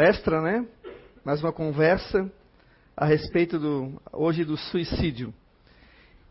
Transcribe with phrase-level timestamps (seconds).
[0.00, 0.66] extra, né?
[1.24, 2.30] Mais uma conversa
[2.96, 5.32] a respeito do hoje do suicídio.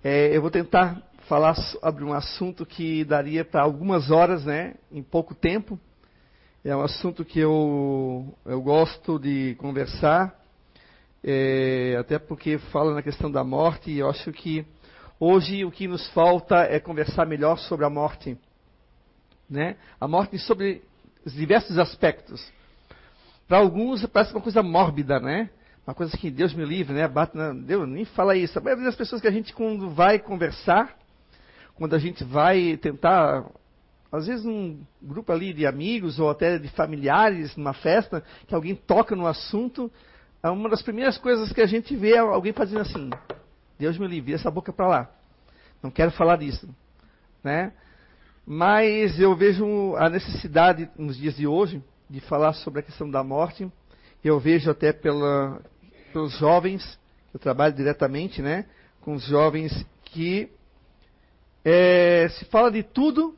[0.03, 4.75] É, eu vou tentar falar sobre um assunto que daria para algumas horas, né?
[4.91, 5.79] Em pouco tempo.
[6.63, 10.35] É um assunto que eu, eu gosto de conversar,
[11.23, 14.65] é, até porque fala na questão da morte, e eu acho que
[15.19, 18.37] hoje o que nos falta é conversar melhor sobre a morte.
[19.49, 19.77] Né?
[20.01, 20.81] A morte sobre
[21.23, 22.58] os diversos aspectos.
[23.49, 25.49] Para alguns parece uma coisa mórbida, né?
[25.85, 27.07] Uma coisa que Deus me livre, né?
[27.07, 28.59] Bate na, Deus nem fala isso.
[28.59, 30.95] A maioria das pessoas que a gente quando vai conversar,
[31.73, 33.43] quando a gente vai tentar
[34.11, 38.75] às vezes um grupo ali de amigos ou até de familiares, numa festa, que alguém
[38.75, 39.91] toca no assunto,
[40.43, 43.09] é uma das primeiras coisas que a gente vê alguém fazendo assim:
[43.79, 45.09] Deus me livre, essa boca para lá.
[45.81, 46.69] Não quero falar disso,
[47.43, 47.73] né?
[48.45, 53.23] Mas eu vejo a necessidade nos dias de hoje de falar sobre a questão da
[53.23, 53.71] morte.
[54.23, 55.61] Eu vejo até pela,
[56.11, 56.99] pelos jovens,
[57.33, 58.65] eu trabalho diretamente, né,
[59.01, 60.51] com os jovens que
[61.63, 63.37] é, se fala de tudo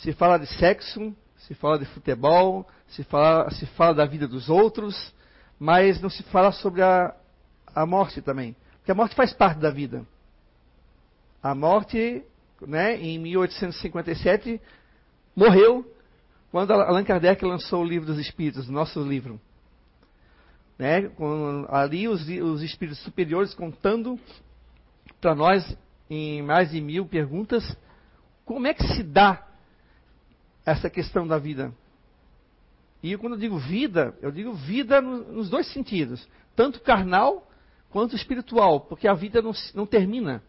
[0.00, 4.48] se fala de sexo, se fala de futebol, se fala, se fala da vida dos
[4.48, 5.12] outros,
[5.58, 7.14] mas não se fala sobre a,
[7.74, 8.56] a morte também.
[8.78, 10.06] Porque a morte faz parte da vida.
[11.42, 12.24] A morte,
[12.62, 14.60] né, em 1857,
[15.36, 15.84] morreu
[16.50, 19.40] quando Allan Kardec lançou o Livro dos Espíritos, nosso livro.
[20.78, 21.10] Né,
[21.68, 24.18] ali os, os espíritos superiores contando
[25.20, 25.76] para nós,
[26.08, 27.76] em mais de mil perguntas,
[28.44, 29.46] como é que se dá
[30.64, 31.72] essa questão da vida.
[33.02, 36.26] E quando eu digo vida, eu digo vida nos dois sentidos,
[36.56, 37.46] tanto carnal
[37.90, 40.42] quanto espiritual, porque a vida não, não termina.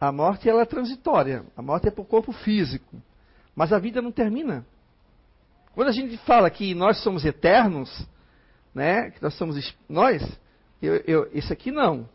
[0.00, 2.96] A morte ela é transitória, a morte é para o corpo físico,
[3.60, 4.64] mas a vida não termina.
[5.74, 8.08] Quando a gente fala que nós somos eternos,
[8.74, 10.22] né, que nós somos nós,
[10.80, 12.08] eu, eu, esse aqui não.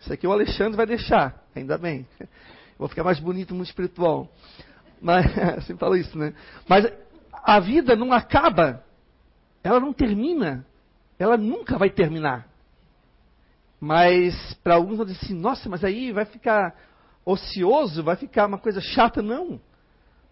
[0.00, 2.08] Isso aqui o Alexandre vai deixar, ainda bem.
[2.76, 4.28] Vou ficar mais bonito no espiritual.
[5.00, 5.26] Mas,
[5.64, 6.34] sempre falo isso, né?
[6.66, 6.92] Mas
[7.32, 8.84] a vida não acaba,
[9.62, 10.66] ela não termina,
[11.20, 12.48] ela nunca vai terminar.
[13.78, 16.74] Mas para alguns vão dizer assim, nossa, mas aí vai ficar
[17.24, 19.60] ocioso, vai ficar uma coisa chata, não.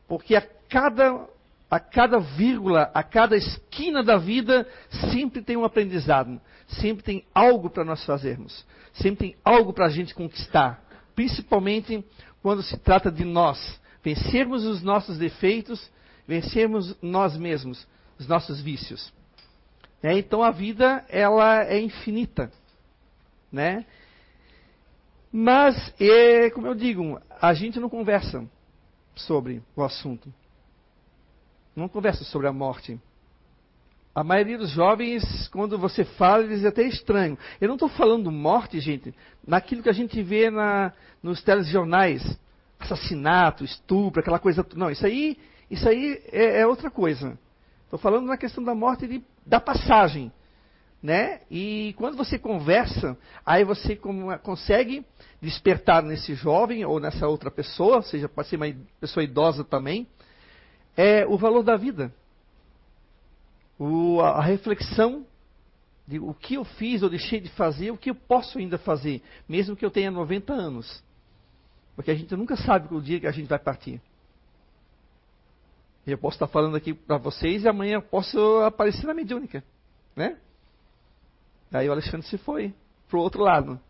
[0.09, 1.29] Porque a cada,
[1.71, 4.67] a cada vírgula, a cada esquina da vida,
[5.13, 8.65] sempre tem um aprendizado, sempre tem algo para nós fazermos,
[8.95, 10.83] sempre tem algo para a gente conquistar,
[11.15, 12.03] principalmente
[12.43, 15.91] quando se trata de nós, vencermos os nossos defeitos,
[16.27, 17.87] vencermos nós mesmos,
[18.19, 19.13] os nossos vícios.
[20.03, 22.51] É, então a vida ela é infinita,
[23.53, 23.85] né?
[25.31, 28.49] Mas, é, como eu digo, a gente não conversa
[29.21, 30.33] sobre o assunto.
[31.75, 33.01] Não conversa sobre a morte.
[34.15, 37.39] A maioria dos jovens, quando você fala, eles até estranho.
[37.61, 39.15] Eu não estou falando morte, gente,
[39.47, 40.93] naquilo que a gente vê na,
[41.23, 42.39] nos telejornais
[42.79, 44.65] assassinato, estupro, aquela coisa.
[44.75, 45.37] Não, isso aí,
[45.71, 47.39] isso aí é, é outra coisa.
[47.85, 50.33] Estou falando na questão da morte de, da passagem.
[51.03, 51.43] Né?
[51.49, 53.17] E quando você conversa,
[53.47, 53.97] aí você
[54.43, 55.07] consegue
[55.41, 58.67] despertar nesse jovem ou nessa outra pessoa, ou seja, pode ser uma
[59.01, 60.09] pessoa idosa também,
[60.97, 62.13] é o valor da vida.
[63.79, 65.25] O, a, a reflexão
[66.05, 69.23] de o que eu fiz ou deixei de fazer, o que eu posso ainda fazer,
[69.49, 71.05] mesmo que eu tenha 90 anos.
[71.95, 74.01] Porque a gente nunca sabe o dia que a gente vai partir.
[76.07, 79.63] Eu posso estar falando aqui para vocês e amanhã eu posso aparecer na mediúnica.
[80.17, 80.39] Né?
[81.73, 82.75] Aí o Alexandre se foi
[83.09, 83.81] para o outro lado.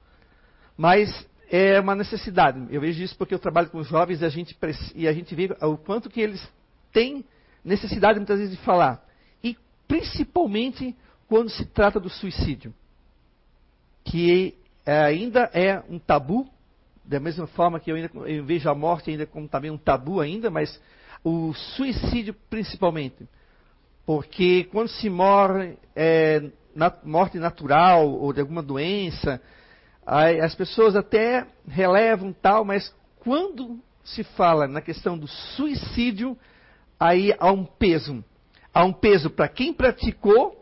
[0.76, 2.66] Mas é uma necessidade.
[2.70, 4.56] Eu vejo isso porque eu trabalho com jovens e a gente,
[4.94, 6.46] e a gente vê o quanto que eles
[6.92, 7.24] têm
[7.64, 9.04] necessidade muitas vezes de falar.
[9.42, 9.56] E
[9.86, 10.94] principalmente
[11.28, 12.74] quando se trata do suicídio.
[14.04, 14.54] Que
[14.86, 16.48] ainda é um tabu
[17.04, 20.20] da mesma forma que eu ainda eu vejo a morte ainda como também um tabu
[20.20, 20.80] ainda, mas
[21.24, 23.26] o suicídio principalmente.
[24.08, 29.38] Porque quando se morre, é, na, morte natural ou de alguma doença,
[30.06, 36.38] aí, as pessoas até relevam tal, mas quando se fala na questão do suicídio,
[36.98, 38.24] aí há um peso.
[38.72, 40.56] Há um peso para quem praticou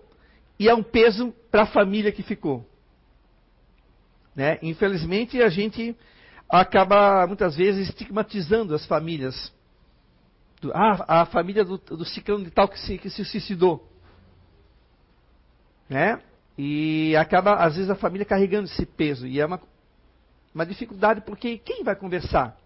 [0.59, 2.69] e há um peso para a família que ficou.
[4.35, 4.59] Né?
[4.61, 5.97] Infelizmente, a gente
[6.51, 9.55] acaba muitas vezes estigmatizando as famílias.
[10.73, 13.87] Ah, a família do, do ciclano de tal que se, que se suicidou.
[15.89, 16.21] Né?
[16.59, 19.27] E acaba, às vezes, a família carregando esse peso.
[19.27, 19.61] E é uma,
[20.55, 22.57] uma dificuldade, porque quem vai conversar?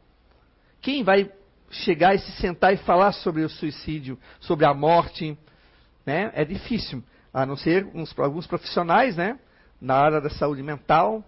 [0.81, 1.31] Quem vai
[1.71, 5.37] chegar e se sentar e falar sobre o suicídio, sobre a morte?
[6.05, 7.03] né, é difícil,
[7.33, 9.39] a não ser uns, alguns profissionais, né,
[9.81, 11.25] na área da saúde mental,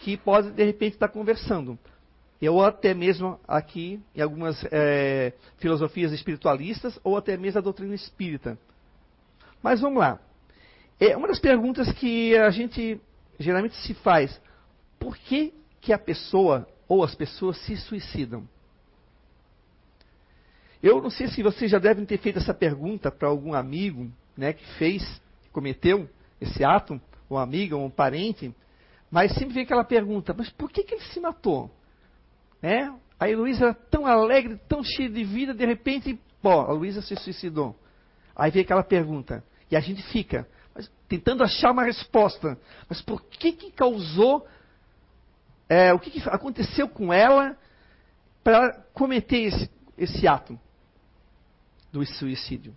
[0.00, 1.78] que podem de repente estar conversando.
[2.42, 8.56] Ou até mesmo aqui em algumas é, filosofias espiritualistas, ou até mesmo a doutrina espírita.
[9.62, 10.20] Mas vamos lá.
[11.00, 13.00] É uma das perguntas que a gente
[13.38, 14.40] geralmente se faz:
[14.98, 18.48] por que, que a pessoa ou as pessoas se suicidam?
[20.80, 24.52] Eu não sei se vocês já devem ter feito essa pergunta para algum amigo né,
[24.52, 25.02] que fez,
[25.42, 26.08] que cometeu
[26.40, 28.54] esse ato, ou amiga, ou um parente,
[29.10, 31.70] mas sempre vem aquela pergunta: mas por que, que ele se matou?
[32.60, 32.92] Né?
[33.18, 37.16] A Heloísa era tão alegre, tão cheia de vida, de repente, pô, a Luísa se
[37.16, 37.76] suicidou.
[38.34, 42.56] Aí vem aquela pergunta, e a gente fica mas, tentando achar uma resposta.
[42.88, 44.46] Mas por que que causou,
[45.68, 47.56] é, o que, que aconteceu com ela
[48.44, 50.58] para cometer esse, esse ato
[51.92, 52.76] do suicídio?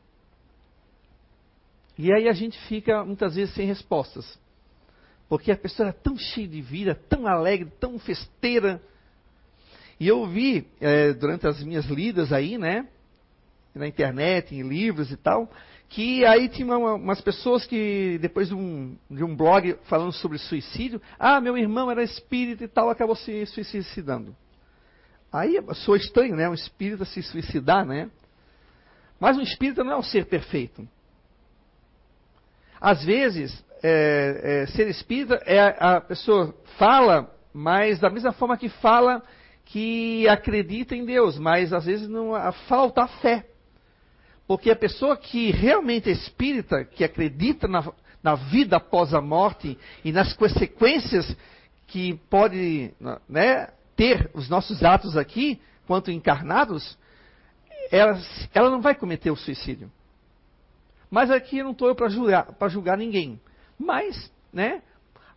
[1.96, 4.40] E aí a gente fica muitas vezes sem respostas.
[5.30, 8.82] Porque a pessoa era tão cheia de vida, tão alegre, tão festeira.
[10.02, 12.88] E eu vi, é, durante as minhas lidas aí, né,
[13.76, 15.48] na internet, em livros e tal,
[15.90, 20.40] que aí tinha uma, umas pessoas que, depois de um, de um blog falando sobre
[20.40, 24.36] suicídio, ah, meu irmão era espírita e tal, acabou se suicidando.
[25.32, 28.10] Aí sou estranho, né, um espírita se suicidar, né?
[29.20, 30.90] Mas um espírita não é um ser perfeito.
[32.82, 38.58] Às vezes, é, é, ser espírita é a, a pessoa fala, mas da mesma forma
[38.58, 39.22] que fala
[39.72, 42.34] que acredita em Deus, mas às vezes não
[42.68, 43.46] falta fé.
[44.46, 47.82] Porque a pessoa que realmente é espírita, que acredita na,
[48.22, 51.38] na vida após a morte e nas consequências
[51.88, 52.94] que pode
[53.30, 56.98] né, ter os nossos atos aqui, quanto encarnados,
[57.90, 58.20] ela,
[58.54, 59.90] ela não vai cometer o suicídio.
[61.10, 63.40] Mas aqui não estou eu para julgar, julgar ninguém.
[63.80, 64.82] Mas, né,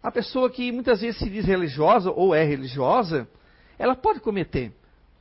[0.02, 3.28] a pessoa que muitas vezes se diz religiosa ou é religiosa,
[3.78, 4.72] ela pode cometer.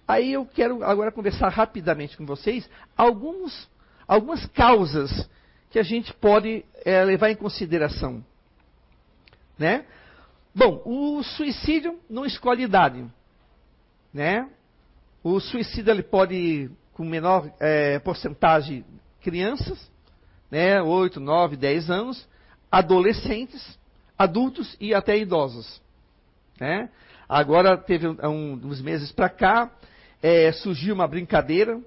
[0.08, 3.70] Aí eu quero agora conversar rapidamente com vocês alguns
[4.08, 5.30] algumas causas
[5.70, 8.24] que a gente pode é, levar em consideração.
[9.58, 9.86] Né?
[10.54, 13.06] Bom, o suicídio não escolhe idade.
[14.14, 14.48] Né?
[15.24, 18.86] O suicídio ele pode, com menor é, porcentagem,
[19.22, 19.92] crianças,
[20.52, 22.28] né, 8, 9, 10 anos,
[22.72, 23.80] adolescentes,
[24.18, 25.82] adultos e até idosos.
[26.60, 26.90] Né?
[27.35, 29.71] Agora, teve um, uns meses para cá,
[30.21, 31.81] é, surgiu uma brincadeira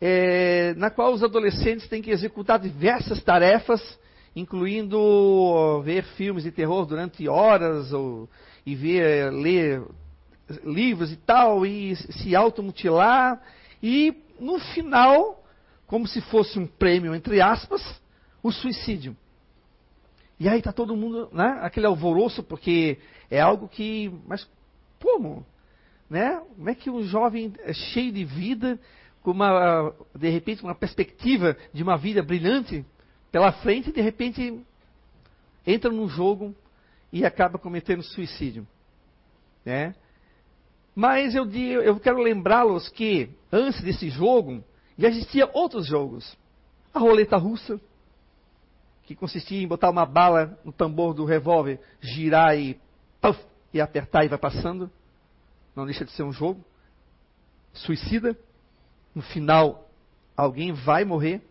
[0.00, 3.80] é, na qual os adolescentes têm que executar diversas tarefas,
[4.34, 8.28] incluindo ver filmes de terror durante horas, ou,
[8.66, 9.84] e ver, ler
[10.64, 13.40] livros e tal, e se automutilar,
[13.80, 15.44] e no final,
[15.86, 17.80] como se fosse um prêmio, entre aspas,
[18.42, 19.16] o suicídio.
[20.40, 22.98] E aí está todo mundo, né, aquele alvoroço, porque
[23.30, 24.46] é algo que, mas
[25.06, 25.46] como?
[26.10, 26.42] Né?
[26.56, 28.78] Como é que um jovem é cheio de vida
[29.22, 32.84] com uma, de repente, uma perspectiva de uma vida brilhante
[33.30, 34.60] pela frente de repente
[35.66, 36.54] entra num jogo
[37.12, 38.66] e acaba cometendo suicídio.
[39.64, 39.94] Né?
[40.94, 44.64] Mas eu, eu quero lembrá-los que antes desse jogo
[44.98, 46.36] já existia outros jogos.
[46.94, 47.80] A roleta russa,
[49.04, 52.80] que consistia em botar uma bala no tambor do revólver, girar e,
[53.20, 53.38] puff,
[53.72, 54.90] e apertar e vai passando.
[55.76, 56.64] Não deixa de ser um jogo.
[57.74, 58.34] Suicida
[59.14, 59.90] no final
[60.34, 61.42] alguém vai morrer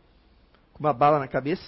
[0.73, 1.63] com uma bala na cabeça.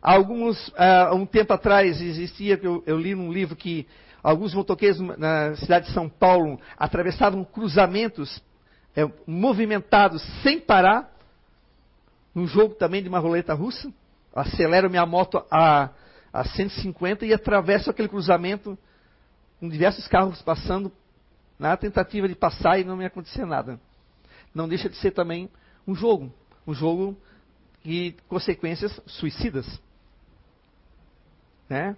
[0.00, 3.86] Alguns, uh, um tempo atrás existia, eu, eu li num livro que
[4.22, 8.42] alguns motoqueiros na cidade de São Paulo atravessavam cruzamentos
[8.96, 11.10] é, movimentados sem parar,
[12.34, 13.92] num jogo também de uma roleta russa.
[14.34, 15.90] Acelero minha moto a,
[16.32, 18.76] a 150 e atravesso aquele cruzamento
[19.60, 20.90] com diversos carros passando
[21.58, 23.78] na tentativa de passar e não me acontecer nada
[24.54, 25.50] não deixa de ser também
[25.86, 26.32] um jogo.
[26.66, 27.16] Um jogo
[27.82, 29.66] de consequências suicidas.
[31.68, 31.96] Né?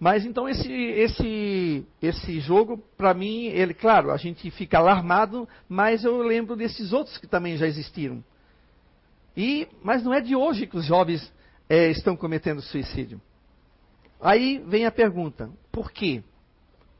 [0.00, 6.02] Mas então esse, esse, esse jogo, para mim, ele, claro, a gente fica alarmado, mas
[6.02, 8.24] eu lembro desses outros que também já existiram.
[9.36, 11.32] E, mas não é de hoje que os jovens
[11.68, 13.20] é, estão cometendo suicídio.
[14.20, 16.22] Aí vem a pergunta: por quê?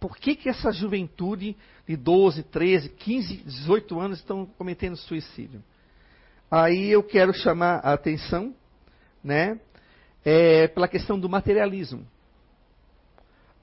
[0.02, 1.56] Por que, que essa juventude
[1.86, 5.62] de 12, 13, 15, 18 anos estão cometendo suicídio?
[6.50, 8.52] Aí eu quero chamar a atenção,
[9.22, 9.60] né,
[10.24, 12.04] é, pela questão do materialismo.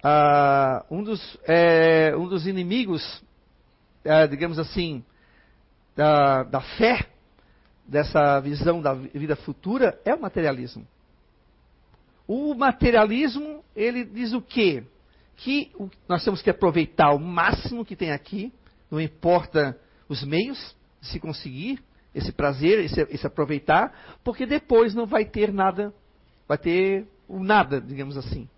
[0.01, 3.21] Ah, um, dos, é, um dos inimigos,
[4.05, 5.03] é, digamos assim,
[5.93, 7.05] da, da fé
[7.85, 10.87] dessa visão da vida futura é o materialismo.
[12.25, 14.85] O materialismo, ele diz o quê?
[15.41, 15.71] Que
[16.07, 18.53] nós temos que aproveitar o máximo que tem aqui,
[18.89, 21.81] não importa os meios se conseguir
[22.13, 25.93] esse prazer, esse, esse aproveitar, porque depois não vai ter nada,
[26.47, 28.49] vai ter o nada, digamos assim.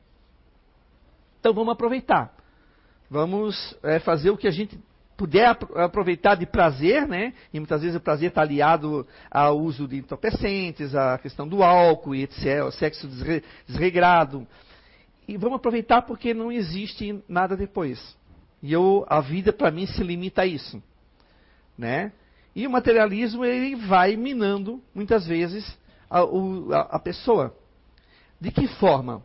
[1.40, 2.34] Então vamos aproveitar.
[3.10, 4.80] Vamos é, fazer o que a gente
[5.18, 7.34] puder aproveitar de prazer, né?
[7.54, 12.16] E muitas vezes o prazer está aliado ao uso de entorpecentes, à questão do álcool
[12.16, 14.48] e etc., o sexo desre, desregrado.
[15.32, 18.18] E vamos aproveitar porque não existe nada depois.
[18.62, 20.84] E eu, a vida para mim se limita a isso,
[21.78, 22.12] né?
[22.54, 25.66] E o materialismo ele vai minando muitas vezes
[26.10, 27.56] a, a, a pessoa.
[28.42, 29.24] De que forma?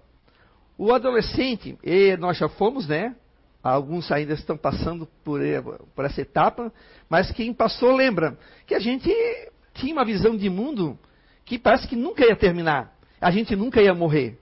[0.78, 3.16] O adolescente, e nós já fomos, né?
[3.60, 5.60] Alguns ainda estão passando por, eh,
[5.92, 6.72] por essa etapa,
[7.10, 9.10] mas quem passou lembra que a gente
[9.74, 10.96] tinha uma visão de mundo
[11.44, 12.96] que parece que nunca ia terminar.
[13.20, 14.38] A gente nunca ia morrer.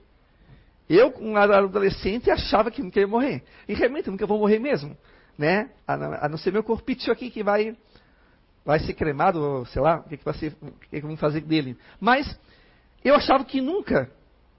[0.89, 3.43] Eu, um adolescente, achava que nunca ia morrer.
[3.67, 4.95] E realmente nunca vou morrer mesmo.
[5.37, 5.69] Né?
[5.87, 7.75] A, não ser meu corpício aqui que vai,
[8.63, 11.77] vai ser cremado, sei lá, o que, que, vai ser, o que, que fazer dele.
[11.99, 12.39] Mas
[13.03, 14.09] eu achava que nunca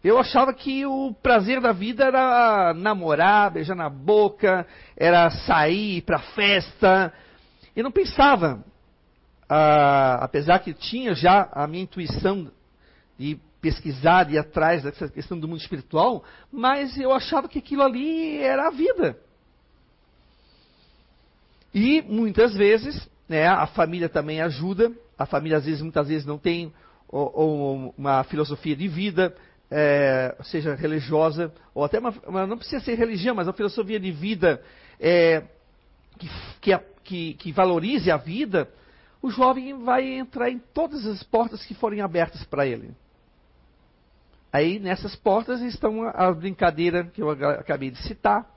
[0.07, 4.65] eu achava que o prazer da vida era namorar, beijar na boca,
[4.97, 7.13] era sair para festa.
[7.75, 8.65] E não pensava,
[9.49, 12.49] ah, apesar que tinha já a minha intuição
[13.19, 18.39] de pesquisar, ir atrás dessa questão do mundo espiritual, mas eu achava que aquilo ali
[18.39, 19.19] era a vida.
[21.75, 26.39] E muitas vezes, né, a família também ajuda, a família às vezes, muitas vezes não
[26.39, 26.73] tem
[27.09, 29.35] ou, ou uma filosofia de vida,
[29.69, 34.13] é, seja religiosa, ou até uma, uma, não precisa ser religião, mas uma filosofia de
[34.13, 34.63] vida
[35.01, 35.43] é,
[36.17, 36.31] que,
[36.61, 38.71] que, que, que, valorize a vida,
[39.21, 42.95] o jovem vai entrar em todas as portas que forem abertas para ele.
[44.53, 48.49] Aí nessas portas estão a, brincadeira que eu acabei de citar,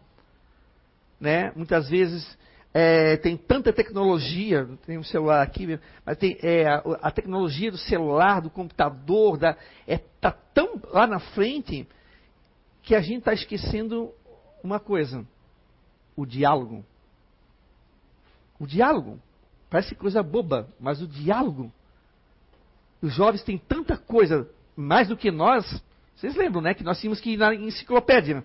[1.19, 1.51] né?
[1.55, 2.37] Muitas vezes
[2.73, 7.77] é, tem tanta tecnologia, tem um celular aqui, mas tem é, a, a, tecnologia do
[7.77, 11.87] celular, do computador, está é, tá tão lá na frente
[12.83, 14.11] que a gente está esquecendo
[14.63, 15.25] uma coisa:
[16.15, 16.85] o diálogo.
[18.59, 19.19] O diálogo.
[19.69, 21.71] Parece coisa boba, mas o diálogo.
[23.01, 25.83] Os jovens têm tanta coisa, mais do que nós.
[26.15, 26.73] Vocês lembram, né?
[26.73, 28.43] Que nós tínhamos que ir na enciclopédia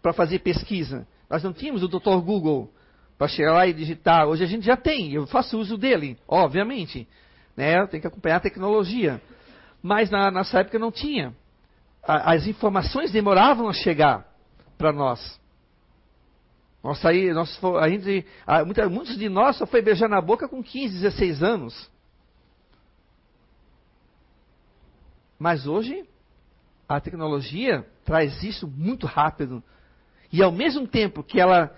[0.00, 1.06] para fazer pesquisa.
[1.28, 2.20] Nós não tínhamos o Dr.
[2.24, 2.72] Google
[3.18, 4.26] para chegar lá e digitar.
[4.26, 7.08] Hoje a gente já tem, eu faço uso dele, obviamente.
[7.56, 7.84] Né?
[7.86, 9.20] Tem que acompanhar a tecnologia.
[9.82, 11.34] Mas na nossa época não tinha.
[12.02, 14.26] as informações demoravam a chegar
[14.78, 15.40] para nós.
[16.82, 20.62] Nós aí, nós, a gente, a, muitos de nós só foi beijar na boca com
[20.62, 21.90] 15, 16 anos.
[25.42, 26.04] Mas hoje,
[26.88, 29.60] a tecnologia traz isso muito rápido.
[30.32, 31.76] E ao mesmo tempo que ela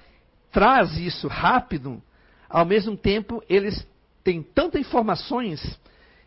[0.52, 2.02] traz isso rápido,
[2.46, 3.88] ao mesmo tempo eles
[4.22, 5.80] têm tantas informações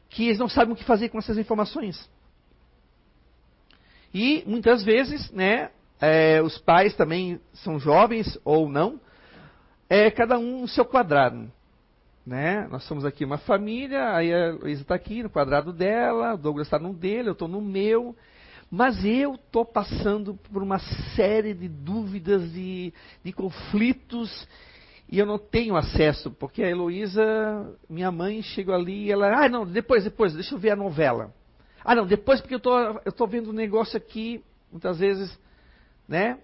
[0.09, 2.09] que eles não sabem o que fazer com essas informações.
[4.11, 5.69] E muitas vezes, né,
[6.01, 8.99] é, os pais também são jovens ou não,
[9.87, 11.51] é cada um no seu quadrado.
[12.27, 12.67] Né?
[12.69, 16.67] Nós somos aqui uma família, aí a Luísa está aqui no quadrado dela, o Douglas
[16.67, 18.13] está no dele, eu estou no meu.
[18.69, 20.77] Mas eu estou passando por uma
[21.15, 22.93] série de dúvidas, de,
[23.23, 24.45] de conflitos,
[25.09, 27.23] e eu não tenho acesso, porque a Heloísa,
[27.89, 31.33] minha mãe, chegou ali e ela, ah, não, depois, depois, deixa eu ver a novela.
[31.81, 35.39] Ah, não, depois porque eu tô, estou vendo um negócio aqui, muitas vezes,
[36.05, 36.37] né,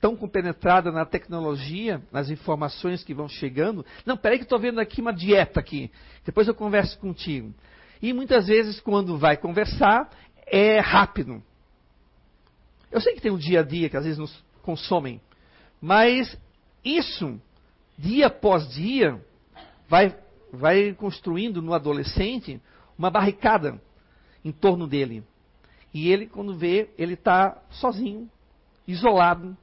[0.00, 3.84] tão compenetrada na tecnologia, nas informações que vão chegando.
[4.06, 5.90] Não, peraí que estou vendo aqui uma dieta aqui,
[6.24, 7.54] depois eu converso contigo.
[8.00, 10.10] E muitas vezes, quando vai conversar,
[10.46, 11.42] é rápido.
[12.90, 15.20] Eu sei que tem um dia a dia que às vezes nos consomem,
[15.80, 16.36] mas
[16.84, 17.40] isso,
[17.96, 19.22] dia após dia,
[19.88, 20.16] vai,
[20.52, 22.60] vai construindo no adolescente
[22.98, 23.80] uma barricada
[24.44, 25.22] em torno dele.
[25.92, 28.30] E ele, quando vê, ele está sozinho,
[28.86, 29.56] isolado,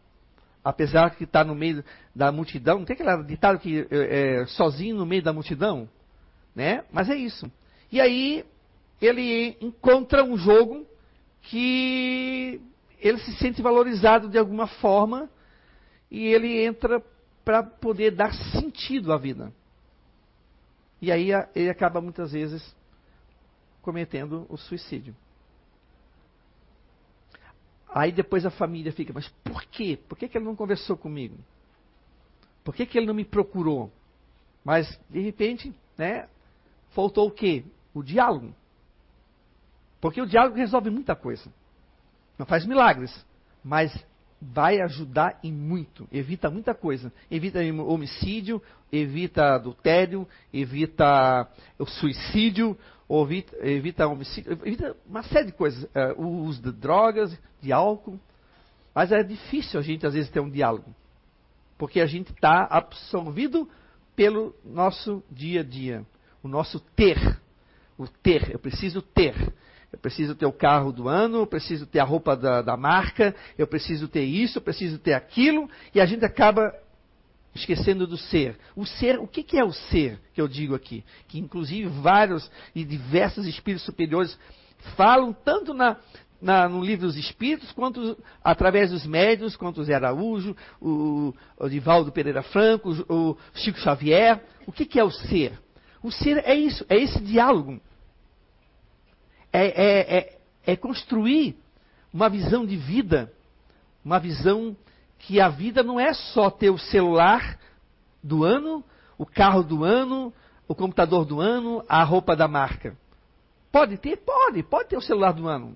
[0.67, 1.83] apesar que está no meio
[2.13, 2.79] da multidão.
[2.79, 5.88] Não tem aquele ditado que é, sozinho no meio da multidão?
[6.53, 6.83] Né?
[6.91, 7.50] Mas é isso.
[7.89, 8.43] E aí
[9.01, 10.86] ele encontra um jogo
[11.43, 12.62] que
[13.00, 15.29] ele se sente valorizado de alguma forma
[16.12, 17.01] e ele entra
[17.45, 19.53] para poder dar sentido à vida.
[21.01, 22.75] E aí ele acaba muitas vezes
[23.81, 25.15] cometendo o suicídio.
[27.89, 29.98] Aí depois a família fica, mas por quê?
[30.08, 31.38] Por que, que ele não conversou comigo?
[32.63, 33.91] Por que, que ele não me procurou?
[34.63, 36.27] Mas, de repente, né,
[36.91, 37.63] faltou o quê?
[37.94, 38.53] O diálogo.
[40.01, 41.51] Porque o diálogo resolve muita coisa.
[42.38, 43.25] Não faz milagres,
[43.63, 43.91] mas
[44.41, 46.08] vai ajudar em muito.
[46.12, 47.12] Evita muita coisa.
[47.29, 51.48] Evita homicídio, evita adultério, evita
[51.79, 52.77] o suicídio,
[53.10, 55.84] evita, evita homicídio, evita uma série de coisas.
[55.86, 58.20] Uh, o uso de drogas, de álcool.
[58.94, 60.94] Mas é difícil a gente, às vezes, ter um diálogo.
[61.77, 63.70] Porque a gente está absorvido
[64.15, 66.06] pelo nosso dia a dia.
[66.41, 67.39] O nosso ter.
[67.98, 68.51] O ter.
[68.51, 69.36] Eu preciso ter.
[69.98, 73.36] Eu preciso ter o carro do ano, eu preciso ter a roupa da, da marca,
[73.58, 76.72] eu preciso ter isso, eu preciso ter aquilo, e a gente acaba
[77.56, 78.56] esquecendo do ser.
[78.75, 81.04] O ser, o que, que é o ser que eu digo aqui?
[81.27, 84.38] Que inclusive vários e diversos espíritos superiores
[84.96, 85.98] falam tanto na,
[86.39, 91.68] na, no livro dos Espíritos, quanto através dos médios, quanto o Zé Araújo, o, o
[91.68, 94.44] Divaldo Pereira Franco, o, o Chico Xavier.
[94.68, 95.60] O que, que, é o ser?
[96.04, 97.82] O ser é isso, é esse diálogo.
[99.60, 100.38] É, é, é,
[100.68, 101.58] é construir
[102.14, 103.34] uma visão de vida,
[104.06, 104.78] uma visão
[105.18, 107.58] que a vida não é só ter o celular
[108.24, 108.84] do ano,
[109.18, 110.32] o carro do ano,
[110.68, 112.96] o computador do ano, a roupa da marca.
[113.72, 114.18] Pode ter?
[114.18, 115.76] Pode, pode ter o celular do ano.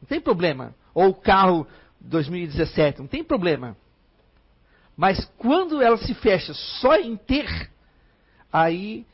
[0.00, 0.74] Não tem problema.
[0.94, 1.66] Ou o carro
[2.00, 3.76] 2017, não tem problema.
[4.96, 7.70] Mas quando ela se fecha só em ter,
[8.50, 9.06] aí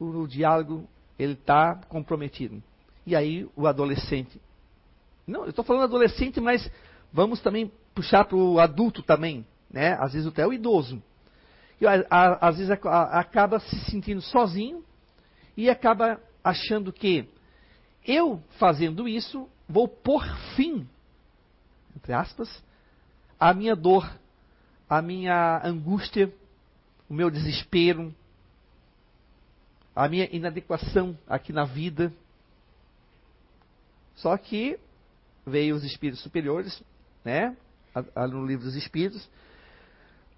[0.00, 2.62] o, o diálogo ele está comprometido.
[3.08, 4.38] E aí o adolescente.
[5.26, 6.70] Não, eu estou falando adolescente, mas
[7.10, 9.96] vamos também puxar para o adulto também, né?
[9.98, 11.02] Às vezes até o idoso.
[11.80, 14.84] E a, a, às vezes a, acaba se sentindo sozinho
[15.56, 17.26] e acaba achando que
[18.06, 20.22] eu fazendo isso vou pôr
[20.54, 20.86] fim,
[21.96, 22.62] entre aspas,
[23.40, 24.06] à minha dor,
[24.86, 26.30] à minha angústia,
[27.08, 28.14] o meu desespero,
[29.96, 32.12] a minha inadequação aqui na vida.
[34.18, 34.78] Só que
[35.46, 36.82] veio os espíritos superiores,
[37.24, 37.56] né,
[38.30, 39.28] no livro dos espíritos,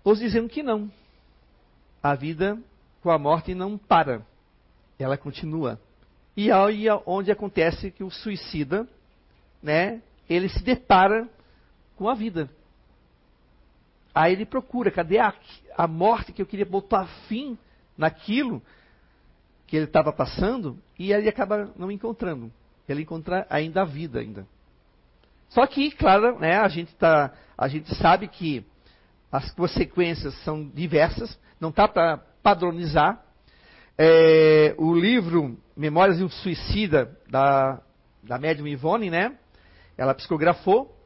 [0.05, 0.91] os dizendo que não.
[2.03, 2.59] A vida
[3.03, 4.23] com a morte não para,
[4.99, 5.81] ela continua.
[6.37, 8.89] E aí é onde acontece que o suicida
[9.63, 11.29] né, ele se depara
[11.97, 12.49] com a vida.
[14.15, 15.35] Aí ele procura, cadê a,
[15.77, 17.59] a morte que eu queria botar fim
[17.97, 18.63] naquilo
[19.67, 22.51] que ele estava passando, e ele acaba não encontrando.
[22.93, 24.47] Ele encontra ainda a vida ainda.
[25.49, 28.65] Só que, claro, né, a gente tá, a gente sabe que
[29.33, 33.23] as consequências são diversas, não está para padronizar.
[33.99, 37.81] É, o livro Memórias de um Suicida da
[38.23, 39.35] da médium Ivone, né?
[40.01, 40.97] ela psicografou.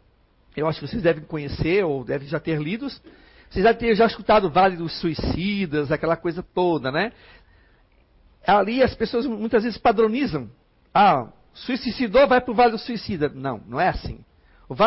[0.57, 2.89] Eu acho que vocês devem conhecer ou devem já ter lido.
[2.89, 7.13] Vocês devem ter já escutado o Vale dos Suicidas, aquela coisa toda, né?
[8.47, 10.49] Ali as pessoas muitas vezes padronizam.
[10.95, 13.29] Ah, suicidou, vai para o Vale do Suicida.
[13.29, 14.25] Não, não é assim.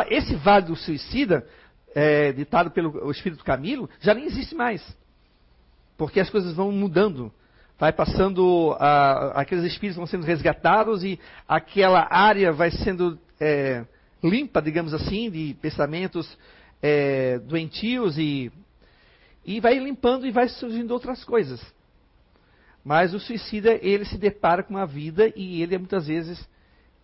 [0.09, 1.47] Esse Vale do Suicida,
[1.95, 4.81] é, ditado pelo Espírito Camilo, já nem existe mais.
[5.97, 7.31] Porque as coisas vão mudando.
[7.79, 8.75] Vai passando,
[9.35, 13.85] aqueles espíritos vão sendo resgatados e aquela área vai sendo é,
[14.23, 16.37] limpa, digamos assim, de pensamentos
[16.81, 18.51] é, doentios e,
[19.45, 21.61] e vai limpando e vai surgindo outras coisas.
[22.83, 26.47] Mas o suicida, ele se depara com a vida e ele muitas vezes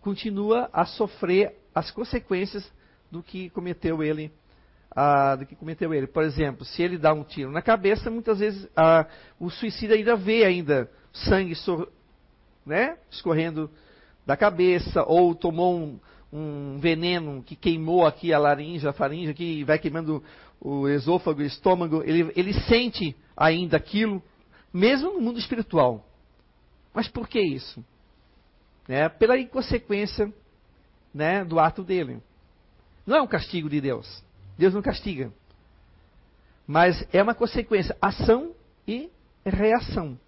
[0.04, 2.70] continua a sofrer as consequências
[3.10, 4.30] do que cometeu ele.
[4.94, 6.06] Ah, do que cometeu ele.
[6.06, 9.06] Por exemplo, se ele dá um tiro na cabeça, muitas vezes ah,
[9.40, 11.54] o suicida ainda vê ainda sangue
[12.66, 13.70] né, escorrendo
[14.26, 15.98] da cabeça, ou tomou um,
[16.30, 20.22] um veneno que queimou aqui a laringe, a faringe, que vai queimando
[20.60, 24.22] o esôfago, o estômago, ele, ele sente ainda aquilo,
[24.72, 26.06] mesmo no mundo espiritual.
[26.92, 27.84] Mas por que isso?
[28.88, 30.32] É, pela inconsequência
[31.12, 32.20] né, do ato dele.
[33.06, 34.22] Não é um castigo de Deus.
[34.58, 35.32] Deus não castiga.
[36.66, 38.52] Mas é uma consequência, ação
[38.86, 39.10] e
[39.44, 40.18] reação.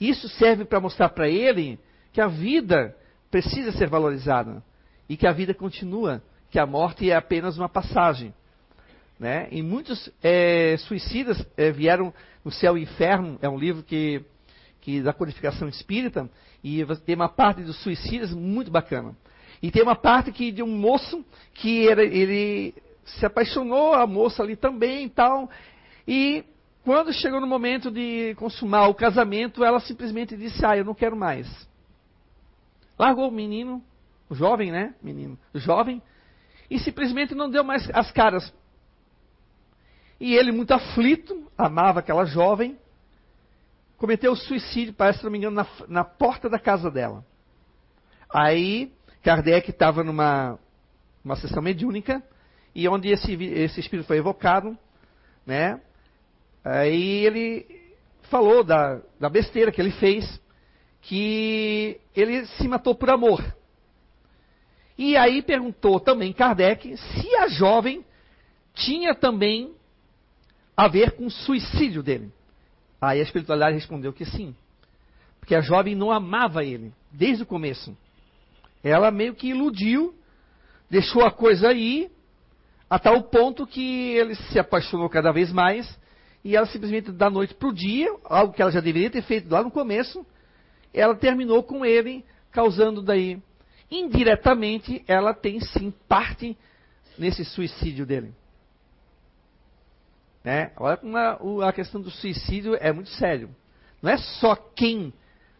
[0.00, 1.78] Isso serve para mostrar para ele
[2.12, 2.96] que a vida
[3.30, 4.62] precisa ser valorizada
[5.08, 8.32] e que a vida continua, que a morte é apenas uma passagem.
[9.18, 9.48] Né?
[9.50, 12.12] E muitos é, suicidas é, vieram
[12.44, 14.22] no Céu e Inferno, é um livro que,
[14.84, 16.30] que da codificação espírita,
[16.62, 19.16] e tem uma parte dos suicidas muito bacana.
[19.62, 24.42] E tem uma parte que de um moço que era, ele se apaixonou, a moça
[24.42, 25.48] ali também e tal,
[26.06, 26.44] e
[26.84, 31.16] quando chegou no momento de consumar o casamento, ela simplesmente disse: Ah, eu não quero
[31.16, 31.48] mais.
[32.98, 33.82] Largou o menino,
[34.28, 36.02] o jovem, né, menino, jovem,
[36.70, 38.52] e simplesmente não deu mais as caras.
[40.20, 42.78] E ele, muito aflito, amava aquela jovem,
[44.04, 47.24] cometeu suicídio, parece, se não me engano, na, na porta da casa dela.
[48.28, 50.58] Aí Kardec estava numa
[51.24, 52.22] uma sessão mediúnica
[52.74, 54.76] e onde esse, esse espírito foi evocado,
[55.46, 55.80] né?
[56.62, 57.66] Aí ele
[58.24, 60.38] falou da, da besteira que ele fez,
[61.00, 63.42] que ele se matou por amor.
[64.98, 68.04] E aí perguntou também Kardec se a jovem
[68.74, 69.74] tinha também
[70.76, 72.30] a ver com o suicídio dele.
[73.04, 74.54] Aí a espiritualidade respondeu que sim.
[75.38, 77.96] Porque a jovem não amava ele, desde o começo.
[78.82, 80.14] Ela meio que iludiu,
[80.90, 82.10] deixou a coisa aí,
[82.88, 85.98] a tal ponto que ele se apaixonou cada vez mais,
[86.42, 89.50] e ela simplesmente da noite para o dia, algo que ela já deveria ter feito
[89.50, 90.24] lá no começo,
[90.92, 93.38] ela terminou com ele, causando daí,
[93.90, 96.56] indiretamente, ela tem sim parte
[97.18, 98.32] nesse suicídio dele.
[100.44, 100.70] Né?
[100.76, 103.48] Olha como a, a questão do suicídio é muito sério.
[104.02, 105.12] Não é só quem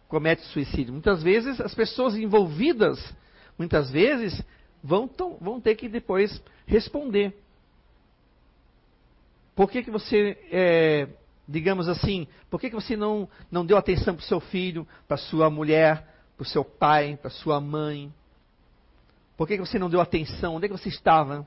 [0.06, 0.92] comete suicídio.
[0.92, 3.02] Muitas vezes as pessoas envolvidas,
[3.58, 4.40] muitas vezes,
[4.82, 7.34] vão, tão, vão ter que depois responder.
[9.56, 11.08] Por que, que você, é,
[11.48, 15.16] digamos assim, por que, que você não, não deu atenção para o seu filho, para
[15.16, 18.12] sua mulher, para o seu pai, para sua mãe?
[19.36, 20.56] Por que, que você não deu atenção?
[20.56, 21.46] Onde é que você estava?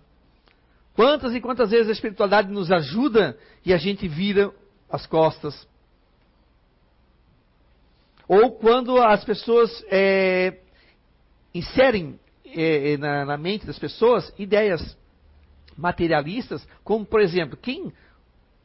[0.97, 4.51] Quantas e quantas vezes a espiritualidade nos ajuda e a gente vira
[4.89, 5.67] as costas?
[8.27, 10.57] Ou quando as pessoas é,
[11.53, 14.97] inserem é, na, na mente das pessoas ideias
[15.77, 17.93] materialistas, como por exemplo, quem,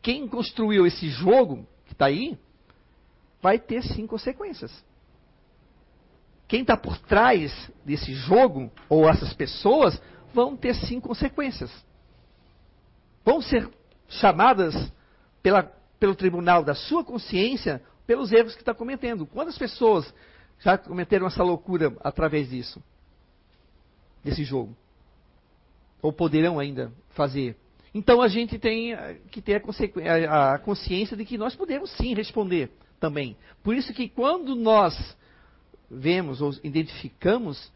[0.00, 2.38] quem construiu esse jogo que está aí,
[3.42, 4.72] vai ter sim consequências.
[6.48, 7.52] Quem está por trás
[7.84, 10.00] desse jogo, ou essas pessoas,
[10.32, 11.70] vão ter sim consequências
[13.24, 13.68] vão ser
[14.08, 14.74] chamadas
[15.42, 15.62] pela,
[15.98, 19.26] pelo tribunal da sua consciência pelos erros que está cometendo.
[19.26, 20.12] Quantas pessoas
[20.58, 22.82] já cometeram essa loucura através disso?
[24.22, 24.76] Desse jogo?
[26.00, 27.56] Ou poderão ainda fazer?
[27.94, 28.96] Então a gente tem
[29.30, 29.62] que ter
[30.26, 33.36] a, a consciência de que nós podemos sim responder também.
[33.62, 35.16] Por isso que quando nós
[35.90, 37.70] vemos ou identificamos,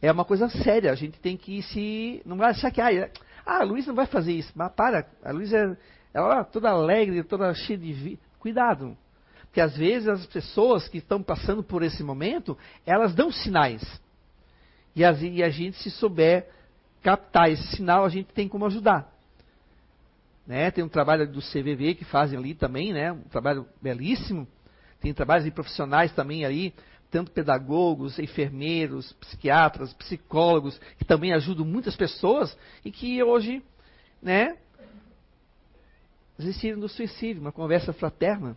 [0.00, 0.90] é uma coisa séria.
[0.90, 2.22] A gente tem que se.
[2.24, 2.80] Não vai achar que.
[2.80, 3.10] Ah,
[3.50, 4.52] ah, a Luísa não vai fazer isso.
[4.54, 5.76] Mas para, a Luísa é
[6.12, 8.22] ela é toda alegre, toda cheia de vida.
[8.38, 8.96] Cuidado.
[9.42, 13.82] Porque às vezes as pessoas que estão passando por esse momento, elas dão sinais.
[14.94, 16.48] E, as, e a gente, se souber
[17.02, 19.12] captar esse sinal, a gente tem como ajudar.
[20.46, 20.70] Né?
[20.70, 23.12] Tem um trabalho do CVV que fazem ali também, né?
[23.12, 24.46] um trabalho belíssimo.
[25.00, 26.74] Tem trabalhos de profissionais também aí
[27.10, 33.62] tanto pedagogos, enfermeiros, psiquiatras, psicólogos, que também ajudam muitas pessoas e que hoje,
[34.22, 34.56] né,
[36.38, 38.56] desistiram do suicídio, uma conversa fraterna.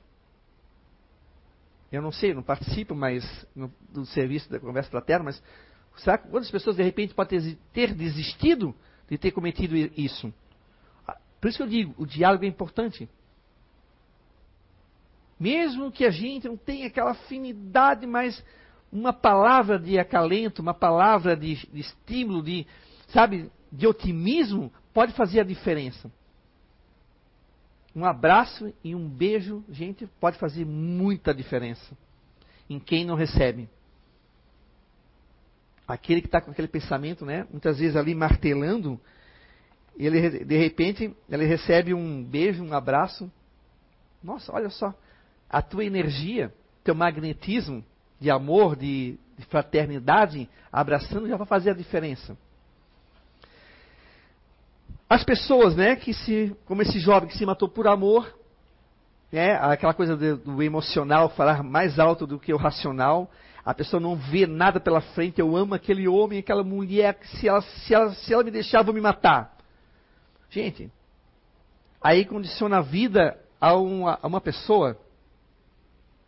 [1.92, 3.24] Eu não sei, não participo mais
[3.89, 5.44] do serviço da conversa fraterna, mas
[5.98, 8.74] será que quantas pessoas de repente podem ter desistido
[9.10, 10.34] de ter cometido isso?
[11.39, 13.10] Por isso que eu digo, o diálogo é importante.
[15.39, 18.43] Mesmo que a gente não tenha aquela afinidade, mas
[18.91, 22.67] uma palavra de acalento, uma palavra de, de estímulo, de,
[23.10, 26.12] sabe, de otimismo, pode fazer a diferença.
[27.96, 31.96] Um abraço e um beijo, gente, pode fazer muita diferença
[32.69, 33.69] em quem não recebe.
[35.88, 39.00] Aquele que está com aquele pensamento, né, muitas vezes ali martelando,
[39.98, 43.32] ele de repente ele recebe um beijo, um abraço.
[44.24, 44.93] Nossa, olha só,
[45.54, 46.52] a tua energia,
[46.84, 47.86] teu magnetismo
[48.20, 52.36] de amor, de, de fraternidade, abraçando, já vai fazer a diferença.
[55.08, 58.36] As pessoas, né, que se, como esse jovem que se matou por amor,
[59.32, 63.30] né, aquela coisa do, do emocional falar mais alto do que o racional,
[63.63, 67.62] a pessoa não vê nada pela frente, eu amo aquele homem, aquela mulher, se ela,
[67.62, 69.56] se ela, se ela me deixar, eu vou me matar.
[70.50, 70.92] Gente,
[72.02, 74.98] aí condiciona a vida a uma, a uma pessoa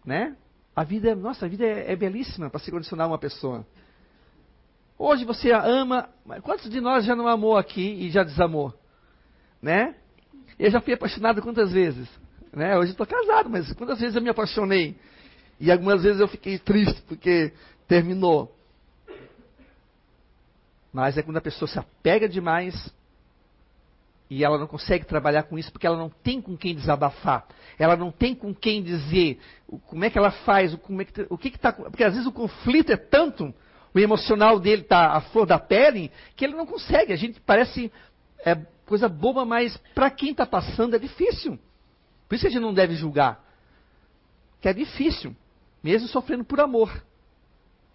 [0.05, 0.35] né?
[0.75, 3.65] A vida, nossa, a vida é, é belíssima para se condicionar uma pessoa.
[4.97, 6.09] Hoje você ama,
[6.41, 8.73] quantos de nós já não amou aqui e já desamou?
[9.61, 9.95] Né?
[10.57, 12.07] Eu já fui apaixonado quantas vezes?
[12.53, 12.77] Né?
[12.77, 14.97] Hoje estou casado, mas quantas vezes eu me apaixonei?
[15.59, 17.53] E algumas vezes eu fiquei triste porque
[17.87, 18.53] terminou.
[20.93, 22.93] Mas é quando a pessoa se apega demais
[24.29, 27.45] e ela não consegue trabalhar com isso porque ela não tem com quem desabafar.
[27.77, 29.39] Ela não tem com quem dizer
[29.85, 31.71] como é que ela faz, como é que, o que está.
[31.71, 33.53] Porque às vezes o conflito é tanto,
[33.93, 37.13] o emocional dele está à flor da pele, que ele não consegue.
[37.13, 37.91] A gente parece
[38.43, 41.59] é, coisa boba, mas para quem está passando é difícil.
[42.27, 43.43] Por isso que a gente não deve julgar.
[44.59, 45.35] Que é difícil,
[45.83, 46.91] mesmo sofrendo por amor.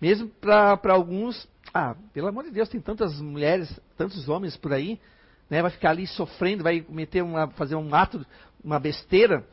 [0.01, 4.99] Mesmo para alguns, ah, pelo amor de Deus, tem tantas mulheres, tantos homens por aí,
[5.51, 8.25] né, vai ficar ali sofrendo, vai cometer uma, fazer um ato,
[8.63, 9.45] uma besteira.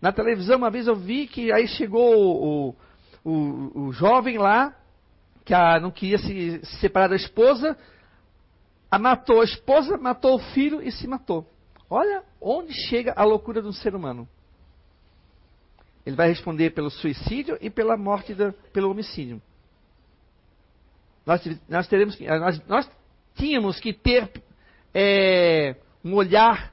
[0.00, 2.76] Na televisão, uma vez eu vi que aí chegou o,
[3.24, 4.74] o, o jovem lá,
[5.44, 7.76] que a, não queria se, se separar da esposa,
[8.88, 11.44] a matou a esposa, matou o filho e se matou.
[11.90, 14.28] Olha onde chega a loucura de um ser humano.
[16.06, 19.42] Ele vai responder pelo suicídio e pela morte, da, pelo homicídio.
[21.26, 22.90] Nós, nós, teremos, nós, nós
[23.34, 24.30] tínhamos que ter
[24.94, 26.72] é, um olhar,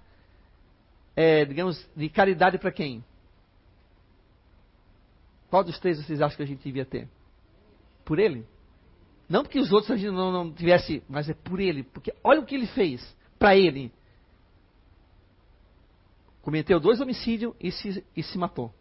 [1.15, 3.03] é, digamos, de caridade para quem?
[5.49, 7.07] Qual dos três vocês acham que a gente devia ter?
[8.03, 8.45] Por ele?
[9.27, 11.83] Não porque os outros a gente não, não tivesse, mas é por ele.
[11.83, 13.91] Porque olha o que ele fez para ele.
[16.41, 18.71] Cometeu dois homicídios e se, e se matou.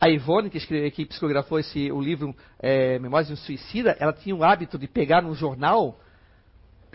[0.00, 4.12] A Ivone, que, escreve, que psicografou esse, o livro é, Memórias de um Suicida, ela
[4.12, 5.98] tinha o hábito de pegar no jornal,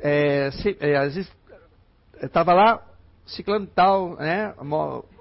[0.02, 1.32] é, se, é, às vezes
[2.22, 2.84] estava lá,
[3.26, 4.54] ciclano tal, né,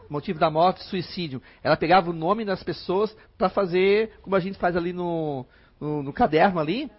[0.08, 1.42] motivo da morte, suicídio.
[1.62, 5.44] Ela pegava o nome das pessoas para fazer, como a gente faz ali no,
[5.80, 6.90] no, no caderno ali,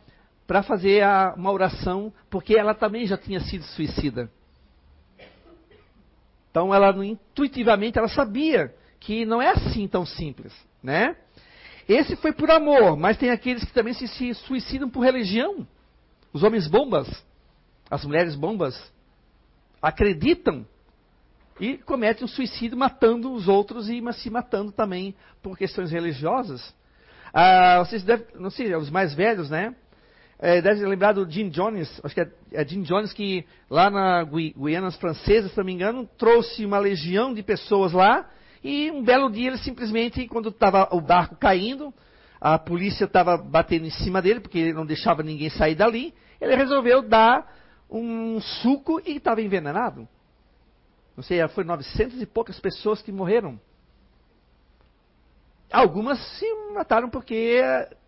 [0.45, 4.29] para fazer a, uma oração, porque ela também já tinha sido suicida.
[6.51, 10.53] Então ela intuitivamente ela sabia que não é assim tão simples
[10.87, 11.15] né?
[11.87, 15.67] Esse foi por amor, mas tem aqueles que também se, se suicidam por religião.
[16.33, 17.07] Os homens bombas,
[17.89, 18.79] as mulheres bombas,
[19.81, 20.65] acreditam
[21.59, 26.73] e cometem um suicídio matando os outros e se matando também por questões religiosas.
[27.33, 29.75] Ah, vocês devem, não sei, os mais velhos, né?
[30.39, 34.23] É, devem lembrar do Jim Jones, acho que é, é Jim Jones que lá na
[34.23, 38.29] Guiana Francesa, se não me engano, trouxe uma legião de pessoas lá
[38.63, 41.91] e um belo dia ele simplesmente, quando estava o barco caindo,
[42.39, 46.55] a polícia estava batendo em cima dele, porque ele não deixava ninguém sair dali, ele
[46.55, 47.51] resolveu dar
[47.89, 50.07] um suco e estava envenenado.
[51.15, 53.59] Não sei, foi 900 e poucas pessoas que morreram.
[55.71, 57.61] Algumas se mataram porque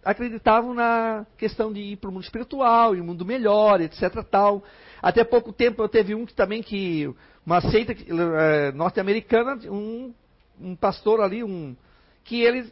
[0.03, 4.23] acreditavam na questão de ir para o mundo espiritual, e um mundo melhor, etc.
[4.23, 4.63] Tal.
[5.01, 7.13] Até pouco tempo eu teve um que também que
[7.45, 10.13] uma seita é, norte-americana, um
[10.59, 11.75] um pastor ali, um
[12.23, 12.71] que ele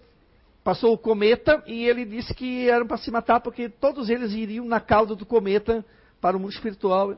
[0.64, 4.66] passou o cometa e ele disse que era para se matar porque todos eles iriam
[4.66, 5.86] na cauda do cometa
[6.20, 7.16] para o mundo espiritual.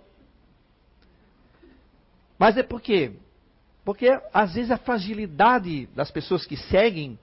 [2.37, 3.13] Mas é por quê?
[3.83, 7.17] Porque às vezes a fragilidade das pessoas que seguem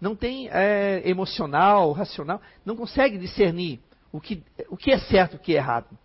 [0.00, 5.36] não tem é, emocional, racional, não consegue discernir o que, o que é certo e
[5.36, 5.96] o que é errado.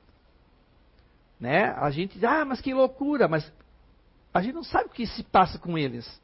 [1.40, 1.72] Né?
[1.72, 3.52] A gente diz, ah, mas que loucura, mas
[4.34, 6.22] a gente não sabe o que se passa com eles.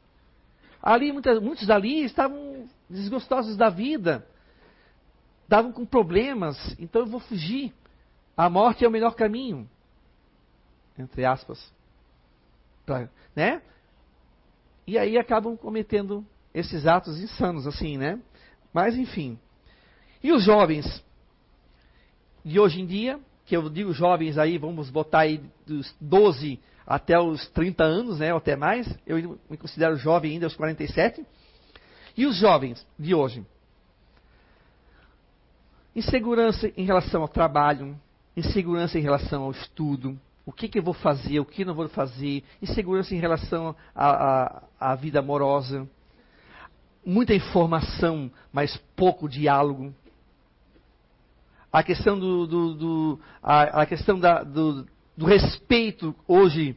[0.82, 4.26] Ali, muitas, muitos dali estavam desgostosos da vida,
[5.42, 7.72] estavam com problemas, então eu vou fugir.
[8.36, 9.68] A morte é o melhor caminho.
[10.98, 11.72] Entre aspas.
[12.84, 13.62] Pra, né?
[14.86, 18.20] E aí acabam cometendo esses atos insanos, assim, né?
[18.72, 19.38] Mas, enfim.
[20.22, 21.04] E os jovens
[22.44, 27.18] de hoje em dia, que eu digo jovens aí, vamos botar aí dos 12 até
[27.18, 28.86] os 30 anos, né, ou até mais.
[29.06, 31.24] Eu me considero jovem ainda aos 47.
[32.16, 33.44] E os jovens de hoje?
[35.96, 37.98] Insegurança em relação ao trabalho,
[38.36, 41.88] insegurança em relação ao estudo, o que, que eu vou fazer, o que não vou
[41.88, 45.88] fazer, insegurança em relação à vida amorosa,
[47.04, 49.94] muita informação, mas pouco diálogo.
[51.72, 56.76] A questão do, do, do a, a, questão da, do, do respeito hoje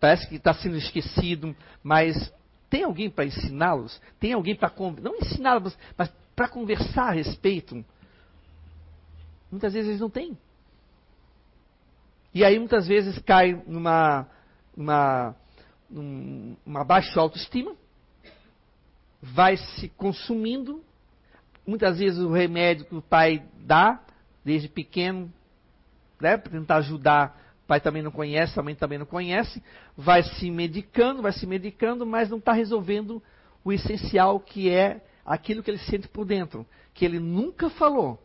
[0.00, 2.32] parece que está sendo esquecido, mas
[2.68, 4.00] tem alguém para ensiná-los?
[4.18, 7.84] Tem alguém para não ensiná-los, mas para conversar a respeito?
[9.50, 10.36] Muitas vezes eles não têm.
[12.34, 14.26] E aí muitas vezes cai numa,
[14.76, 15.36] numa,
[15.90, 17.74] numa baixa autoestima,
[19.20, 20.82] vai se consumindo.
[21.66, 24.00] Muitas vezes o remédio que o pai dá,
[24.44, 25.32] desde pequeno,
[26.20, 27.42] né, para tentar ajudar
[27.72, 29.62] pai também não conhece, a mãe também não conhece,
[29.96, 33.22] vai se medicando, vai se medicando, mas não está resolvendo
[33.64, 38.22] o essencial que é aquilo que ele sente por dentro, que ele nunca falou,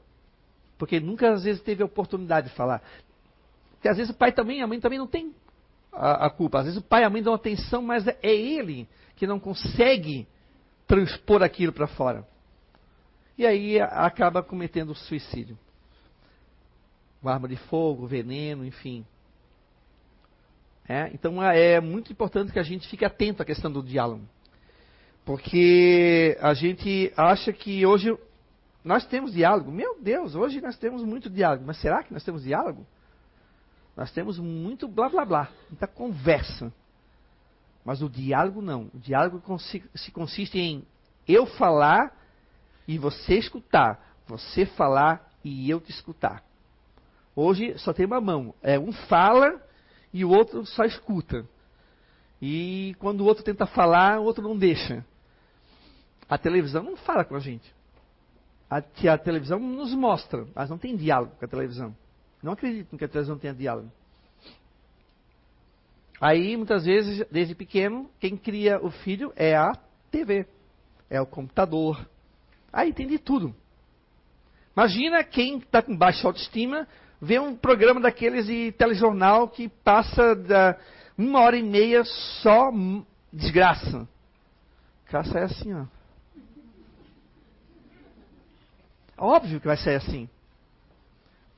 [0.77, 2.83] porque nunca às vezes teve a oportunidade de falar.
[3.77, 5.33] Porque às vezes o pai também, a mãe também não tem
[5.91, 6.59] a, a culpa.
[6.59, 9.39] Às vezes o pai e a mãe dão atenção, mas é, é ele que não
[9.39, 10.27] consegue
[10.87, 12.27] transpor aquilo para fora.
[13.37, 15.57] E aí acaba cometendo suicídio.
[17.21, 19.05] Uma arma de fogo, veneno, enfim.
[20.89, 24.23] É, então é muito importante que a gente fique atento à questão do diálogo.
[25.25, 28.17] Porque a gente acha que hoje
[28.83, 29.69] nós temos diálogo.
[29.71, 31.65] Meu Deus, hoje nós temos muito diálogo.
[31.67, 32.87] Mas será que nós temos diálogo?
[33.97, 36.71] Nós temos muito blá blá blá, muita conversa.
[37.83, 38.91] Mas o diálogo não.
[38.93, 39.41] O diálogo
[39.95, 40.85] se consiste em
[41.27, 42.15] eu falar
[42.87, 43.99] e você escutar.
[44.27, 46.43] Você falar e eu te escutar.
[47.35, 48.53] Hoje só tem uma mão.
[48.61, 49.59] É um fala
[50.13, 51.43] e o outro só escuta.
[52.39, 55.03] E quando o outro tenta falar, o outro não deixa.
[56.29, 57.73] A televisão não fala com a gente.
[58.69, 61.95] A, a televisão nos mostra, mas não tem diálogo com a televisão.
[62.47, 63.91] Não acredito que a televisão tenha diálogo.
[66.21, 69.73] Aí, muitas vezes, desde pequeno, quem cria o filho é a
[70.09, 70.47] TV,
[71.09, 72.07] é o computador.
[72.71, 73.53] Aí tem de tudo.
[74.73, 76.87] Imagina quem está com baixa autoestima
[77.21, 80.79] vê um programa daqueles de telejornal que passa da
[81.17, 82.71] uma hora e meia só
[83.33, 84.07] desgraça.
[85.07, 85.85] Cara sai assim, ó.
[89.17, 90.29] Óbvio que vai sair assim.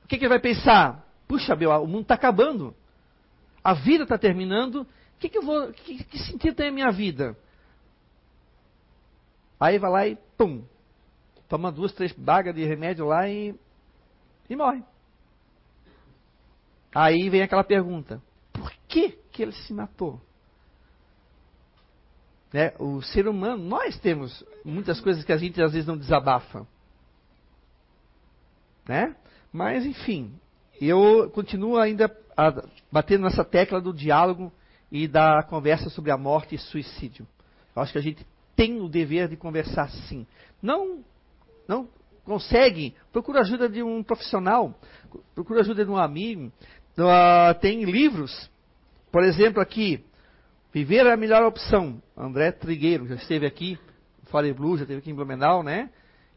[0.10, 1.08] Que, que ele vai pensar?
[1.28, 2.76] Puxa, meu, o mundo está acabando.
[3.64, 4.86] A vida está terminando.
[5.20, 7.38] Que, que, eu vou, que, que sentido tem a minha vida?
[9.60, 10.66] Aí vai lá e pum.
[11.48, 13.54] Toma duas, três bagas de remédio lá e,
[14.50, 14.84] e morre.
[16.94, 18.20] Aí vem aquela pergunta:
[18.52, 20.20] por que, que ele se matou?
[22.52, 22.74] Né?
[22.80, 26.66] O ser humano, nós temos muitas coisas que a gente às vezes não desabafa.
[28.88, 29.16] Né?
[29.52, 30.34] Mas, enfim,
[30.82, 32.10] eu continuo ainda
[32.92, 34.52] batendo nessa tecla do diálogo
[34.92, 37.28] e da conversa sobre a morte e suicídio.
[37.76, 40.26] Eu acho que a gente tem o dever de conversar sim.
[40.62, 41.04] Não,
[41.68, 41.88] não
[42.26, 44.74] consegue, procura ajuda de um profissional,
[45.34, 46.52] procura ajuda de um amigo.
[46.98, 48.50] Uh, tem livros,
[49.12, 50.04] por exemplo, aqui,
[50.72, 52.02] Viver é a melhor opção.
[52.16, 53.78] André Trigueiro já esteve aqui,
[54.26, 55.90] Fale Blue, já esteve aqui em Blumenau, né?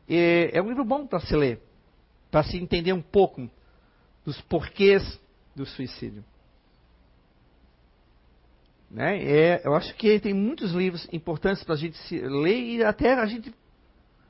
[0.09, 1.61] É um livro bom para se ler,
[2.33, 3.47] para se entender um pouco
[4.25, 5.21] dos porquês
[5.55, 6.25] do suicídio.
[8.91, 9.23] Né?
[9.23, 13.27] É, eu acho que tem muitos livros importantes para a gente ler e até a
[13.27, 13.55] gente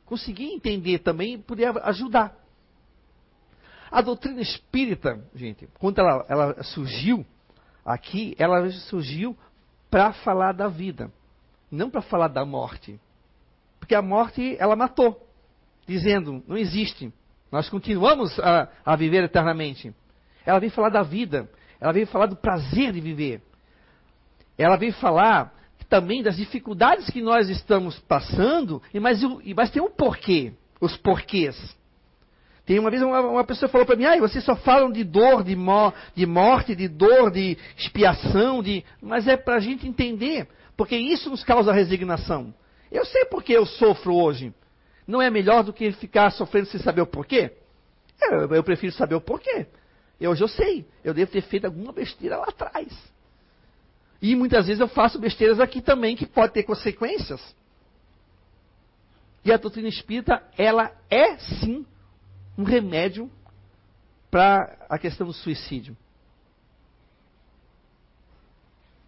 [0.04, 2.36] conseguir entender também e poder ajudar.
[3.88, 7.24] A doutrina espírita, gente, quando ela, ela surgiu
[7.84, 9.36] aqui, ela surgiu
[9.88, 11.12] para falar da vida,
[11.70, 12.98] não para falar da morte.
[13.78, 15.24] Porque a morte, ela matou,
[15.86, 17.12] dizendo, não existe.
[17.52, 19.94] Nós continuamos a, a viver eternamente.
[20.46, 21.50] Ela veio falar da vida.
[21.78, 23.42] Ela veio falar do prazer de viver.
[24.56, 25.52] Ela veio falar
[25.90, 29.20] também das dificuldades que nós estamos passando, mas,
[29.54, 31.54] mas tem um porquê, os porquês.
[32.64, 35.44] Tem uma vez uma, uma pessoa falou para mim, ah, vocês só falam de dor,
[35.44, 38.82] de, mo de morte, de dor, de expiação, de...
[39.02, 42.54] mas é para a gente entender, porque isso nos causa resignação.
[42.90, 44.54] Eu sei porque eu sofro hoje.
[45.12, 47.52] Não é melhor do que ficar sofrendo sem saber o porquê?
[48.18, 49.66] Eu, eu prefiro saber o porquê.
[50.18, 52.90] Eu sei, eu devo ter feito alguma besteira lá atrás.
[54.22, 57.42] E muitas vezes eu faço besteiras aqui também que pode ter consequências.
[59.44, 61.84] E a doutrina espírita, ela é sim
[62.56, 63.30] um remédio
[64.30, 65.94] para a questão do suicídio.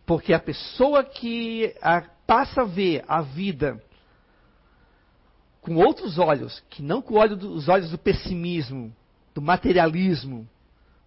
[0.04, 3.82] Porque a pessoa que a, passa a ver a vida
[5.64, 8.94] com outros olhos, que não com olho do, os olhos do pessimismo,
[9.34, 10.46] do materialismo,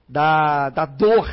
[0.09, 1.29] da, da dor,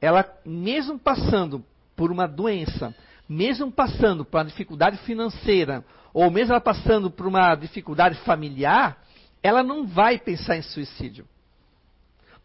[0.00, 1.64] ela, mesmo passando
[1.96, 2.94] por uma doença,
[3.28, 9.02] mesmo passando por uma dificuldade financeira, ou mesmo ela passando por uma dificuldade familiar,
[9.42, 11.26] ela não vai pensar em suicídio.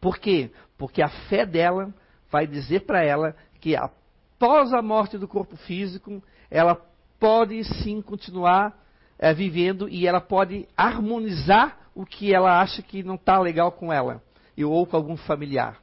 [0.01, 0.49] Por quê?
[0.75, 1.93] Porque a fé dela
[2.31, 6.81] vai dizer para ela que após a morte do corpo físico, ela
[7.19, 8.82] pode sim continuar
[9.17, 13.91] é, vivendo e ela pode harmonizar o que ela acha que não está legal com
[13.91, 14.21] ela
[14.57, 15.79] ou com algum familiar.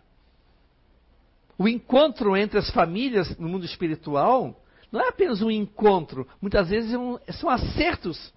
[1.58, 4.56] O encontro entre as famílias no mundo espiritual
[4.90, 6.92] não é apenas um encontro, muitas vezes
[7.26, 8.32] é são acertos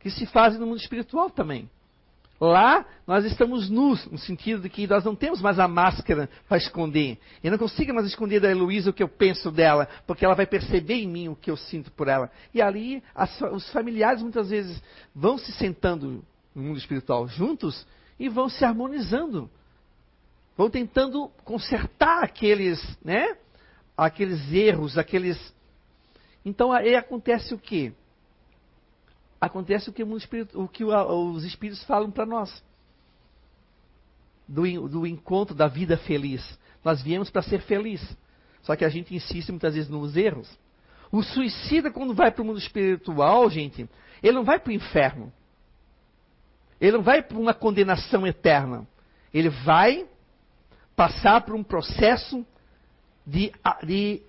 [0.00, 1.70] que se fazem no mundo espiritual também.
[2.44, 6.56] Lá nós estamos nus, no sentido de que nós não temos mais a máscara para
[6.56, 7.16] esconder.
[7.40, 10.44] Eu não consigo mais esconder da Heloísa o que eu penso dela, porque ela vai
[10.44, 12.28] perceber em mim o que eu sinto por ela.
[12.52, 14.82] E ali as, os familiares muitas vezes
[15.14, 17.86] vão se sentando no mundo espiritual juntos
[18.18, 19.48] e vão se harmonizando.
[20.56, 23.36] Vão tentando consertar aqueles, né?
[23.96, 25.38] Aqueles erros, aqueles.
[26.44, 27.92] Então aí acontece o quê?
[29.42, 32.62] Acontece o que, o que os espíritos falam para nós.
[34.46, 36.56] Do, do encontro da vida feliz.
[36.84, 38.00] Nós viemos para ser feliz.
[38.62, 40.48] Só que a gente insiste muitas vezes nos erros.
[41.10, 43.88] O suicida, quando vai para o mundo espiritual, gente,
[44.22, 45.32] ele não vai para o inferno.
[46.80, 48.86] Ele não vai para uma condenação eterna.
[49.34, 50.06] Ele vai
[50.94, 52.46] passar por um processo
[53.26, 54.22] de, de,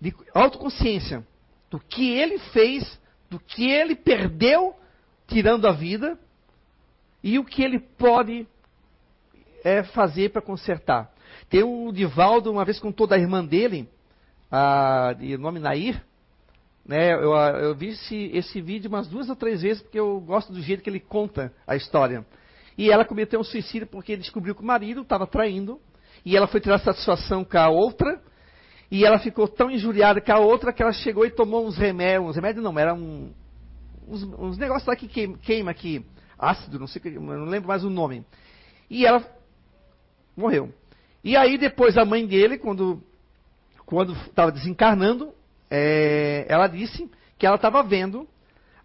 [0.00, 1.24] de autoconsciência
[1.70, 3.00] do que ele fez,
[3.32, 4.76] do que ele perdeu
[5.26, 6.18] tirando a vida
[7.24, 8.46] e o que ele pode
[9.64, 11.10] é, fazer para consertar.
[11.48, 13.88] Tem o Divaldo, uma vez contou da irmã dele,
[14.50, 16.04] a, de nome Nair,
[16.84, 20.52] né, eu, eu vi esse, esse vídeo umas duas ou três vezes porque eu gosto
[20.52, 22.26] do jeito que ele conta a história.
[22.76, 25.80] E ela cometeu um suicídio porque descobriu que o marido estava traindo
[26.22, 28.20] e ela foi tirar satisfação com a outra
[28.92, 32.28] e ela ficou tão injuriada com a outra que ela chegou e tomou uns remédios,
[32.28, 33.32] uns remédios não, era um,
[34.06, 36.04] uns, uns negócios lá que queima, queima aqui,
[36.38, 38.22] ácido, não sei, não lembro mais o nome.
[38.90, 39.26] E ela
[40.36, 40.70] morreu.
[41.24, 43.02] E aí depois a mãe dele, quando
[43.86, 45.32] quando estava desencarnando,
[45.70, 48.28] é, ela disse que ela estava vendo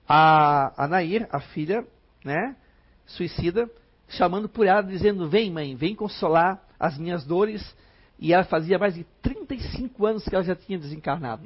[0.07, 1.85] a, a Nair, a filha,
[2.23, 2.55] né,
[3.05, 3.69] suicida,
[4.07, 7.75] chamando por ela, dizendo: Vem, mãe, vem consolar as minhas dores.
[8.19, 11.43] E ela fazia mais de 35 anos que ela já tinha desencarnado.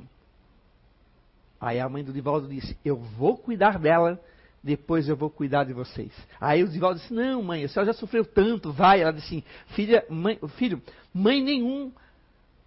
[1.59, 4.19] Aí a mãe do Divaldo disse: Eu vou cuidar dela,
[4.63, 6.11] depois eu vou cuidar de vocês.
[6.39, 9.01] Aí o Divaldo disse: Não, mãe, a senhora já sofreu tanto, vai.
[9.01, 9.43] Ela disse: assim,
[9.75, 10.81] Filha, mãe, filho,
[11.13, 11.91] mãe nenhum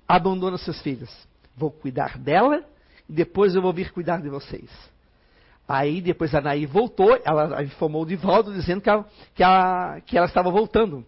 [0.06, 1.10] abandona seus filhos
[1.56, 2.64] vou cuidar dela
[3.08, 4.70] e depois eu vou vir cuidar de vocês.
[5.66, 10.18] Aí depois a Naí voltou, ela informou de volta dizendo que ela, que, ela, que
[10.18, 11.04] ela estava voltando.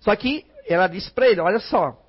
[0.00, 2.00] Só que ela disse para ele, olha só,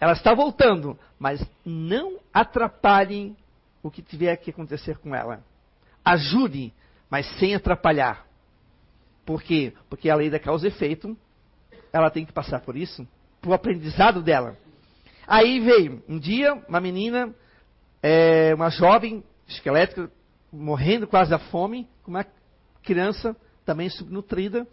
[0.00, 3.36] ela está voltando, mas não atrapalhem
[3.82, 5.42] o que tiver que acontecer com ela.
[6.04, 6.72] Ajude,
[7.08, 8.26] mas sem atrapalhar.
[9.24, 9.72] Por quê?
[9.88, 11.16] Porque a lei da causa e efeito,
[11.92, 13.06] ela tem que passar por isso,
[13.46, 14.56] o aprendizado dela.
[15.26, 17.34] Aí veio um dia uma menina,
[18.02, 20.10] é, uma jovem esquelética,
[20.52, 22.26] morrendo quase da fome, com uma
[22.82, 24.66] criança também subnutrida,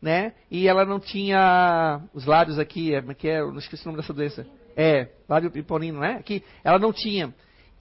[0.00, 0.32] né?
[0.50, 4.12] E ela não tinha os lábios aqui, é, que é, não esqueci o nome dessa
[4.12, 4.46] doença.
[4.76, 6.22] É, lábio piponino, né?
[6.22, 7.34] Que ela não tinha.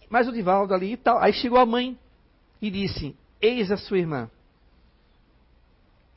[0.10, 1.20] Mas o Divaldo ali e tal.
[1.20, 1.98] Aí chegou a mãe
[2.62, 4.30] e disse: Eis a sua irmã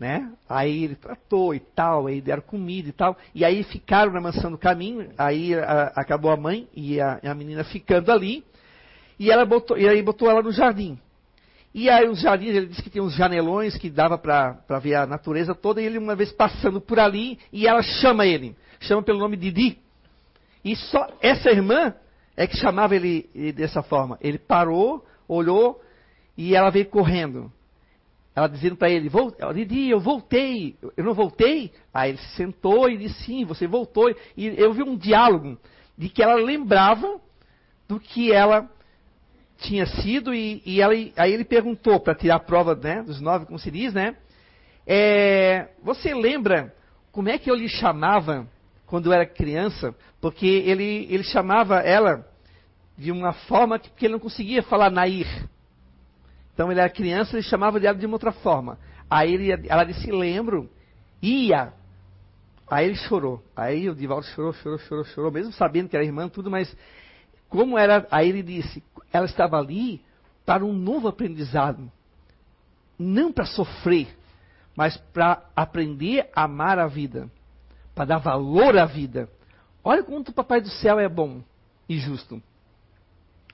[0.00, 0.32] né?
[0.48, 3.14] Aí ele tratou e tal, aí deram comida e tal.
[3.34, 7.34] E aí ficaram na mansão do caminho, aí a, acabou a mãe e a, a,
[7.34, 8.42] menina ficando ali.
[9.18, 10.98] E, ela botou, e aí botou ela no jardim.
[11.72, 15.06] E aí os jardins, ele disse que tinha uns janelões que dava para ver a
[15.06, 19.20] natureza toda, e ele uma vez passando por ali, e ela chama ele, chama pelo
[19.20, 19.78] nome Didi.
[20.64, 21.94] E só essa irmã
[22.36, 24.18] é que chamava ele dessa forma.
[24.20, 25.80] Ele parou, olhou,
[26.36, 27.52] e ela veio correndo.
[28.34, 29.10] Ela dizendo para ele,
[29.54, 31.72] Didi, eu voltei, eu não voltei?
[31.94, 34.12] Aí ele se sentou e disse, sim, você voltou.
[34.36, 35.56] E eu vi um diálogo
[35.96, 37.20] de que ela lembrava
[37.88, 38.68] do que ela
[39.60, 43.46] tinha sido, e, e ela, aí ele perguntou, para tirar a prova né, dos nove,
[43.46, 44.16] como se diz, né?
[44.86, 46.74] É, você lembra
[47.12, 48.46] como é que eu lhe chamava
[48.86, 49.94] quando eu era criança?
[50.20, 52.26] Porque ele, ele chamava ela
[52.96, 55.48] de uma forma que, que ele não conseguia falar Nair.
[56.54, 58.78] Então ele era criança, ele chamava de ela de uma outra forma.
[59.08, 60.68] Aí ele, ela disse, lembro,
[61.22, 61.72] ia.
[62.68, 63.42] Aí ele chorou.
[63.56, 66.74] Aí o Divaldo chorou, chorou, chorou, chorou, mesmo sabendo que era irmã, tudo, mas
[67.50, 68.06] como era.
[68.10, 68.82] Aí ele disse,
[69.12, 70.00] ela estava ali
[70.46, 71.92] para um novo aprendizado.
[72.98, 74.08] Não para sofrer,
[74.74, 77.30] mas para aprender a amar a vida.
[77.94, 79.28] Para dar valor à vida.
[79.84, 81.42] Olha como o Papai do Céu é bom
[81.86, 82.42] e justo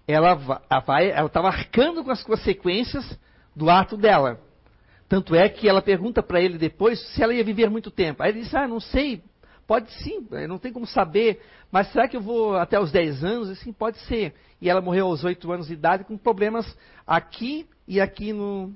[0.06, 0.34] ela
[0.86, 3.18] vai, ela estava arcando com as consequências
[3.54, 4.38] do ato dela.
[5.08, 8.22] Tanto é que ela pergunta para ele depois se ela ia viver muito tempo.
[8.22, 9.22] Aí ele diz: Ah, não sei,
[9.66, 11.40] pode sim, não tem como saber,
[11.70, 13.48] mas será que eu vou até os 10 anos?
[13.50, 14.34] E sim, pode ser.
[14.60, 16.66] E ela morreu aos 8 anos de idade com problemas
[17.06, 18.72] aqui e aqui no,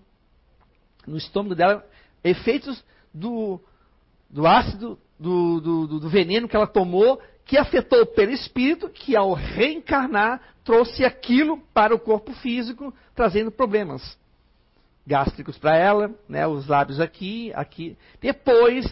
[1.07, 1.85] no estômago dela,
[2.23, 2.85] efeitos
[3.15, 3.61] do,
[4.29, 7.21] do ácido, do, do, do veneno que ela tomou
[7.51, 14.17] que afetou pelo espírito, que ao reencarnar trouxe aquilo para o corpo físico, trazendo problemas
[15.05, 17.99] gástricos para ela, né, os lábios aqui, aqui.
[18.21, 18.87] Depois,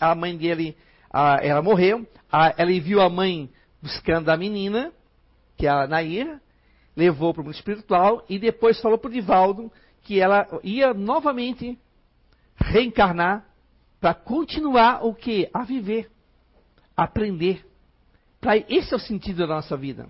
[0.00, 0.76] a mãe dele,
[1.12, 3.50] a, ela morreu, a, ela viu a mãe
[3.82, 4.92] buscando a menina,
[5.56, 6.40] que é a Nair,
[6.96, 9.70] levou para o mundo espiritual e depois falou para o Divaldo
[10.02, 11.78] que ela ia novamente
[12.56, 13.46] reencarnar
[14.00, 15.48] para continuar o que?
[15.54, 16.10] A viver,
[16.96, 17.64] aprender.
[18.40, 20.08] Pra, esse é o sentido da nossa vida.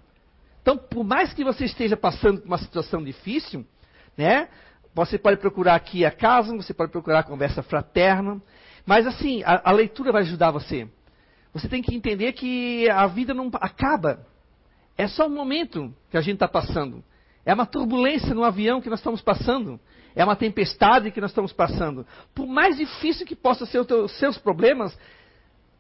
[0.63, 3.67] Então, por mais que você esteja passando por uma situação difícil,
[4.17, 4.49] né?
[4.95, 8.41] Você pode procurar aqui a casa, você pode procurar a conversa fraterna,
[8.85, 10.89] mas assim, a, a leitura vai ajudar você.
[11.53, 14.27] Você tem que entender que a vida não acaba.
[14.97, 17.05] É só um momento que a gente está passando.
[17.45, 19.79] É uma turbulência no avião que nós estamos passando.
[20.15, 22.07] É uma tempestade que nós estamos passando.
[22.35, 24.97] Por mais difícil que possam ser os seus problemas,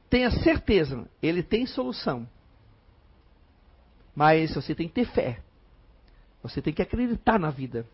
[0.08, 2.28] tenha certeza, ele tem solução.
[4.14, 5.40] Mas você tem que ter fé.
[6.42, 7.86] Você tem que acreditar na vida.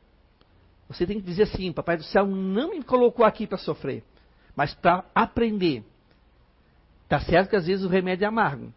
[0.88, 4.02] Você tem que dizer assim: Papai do céu não me colocou aqui para sofrer,
[4.58, 5.84] mas para aprender.
[7.08, 8.74] Tá certo que às vezes o remédio é amargo,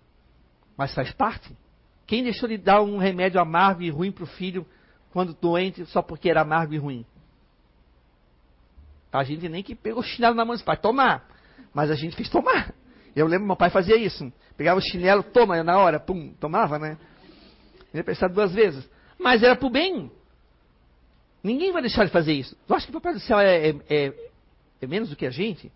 [0.77, 1.57] mas faz parte.
[2.05, 4.63] Quem deixou de dar um remédio amargo e ruim para o filho
[5.11, 7.03] quando doente só porque era amargo e ruim?
[9.11, 11.27] A gente nem que pegou o chinelo na mão e pai, tomar.
[11.73, 12.75] Mas a gente fez tomar.
[13.15, 14.31] Eu lembro meu pai fazia isso.
[14.55, 16.95] Pegava o chinelo, toma, na hora, pum, tomava, né?
[17.91, 18.87] Ele pensava duas vezes.
[19.17, 20.11] Mas era pro bem.
[21.43, 22.55] Ninguém vai deixar de fazer isso.
[22.67, 24.30] Tu acha que o Papai do Céu é, é, é,
[24.81, 25.71] é menos do que a gente?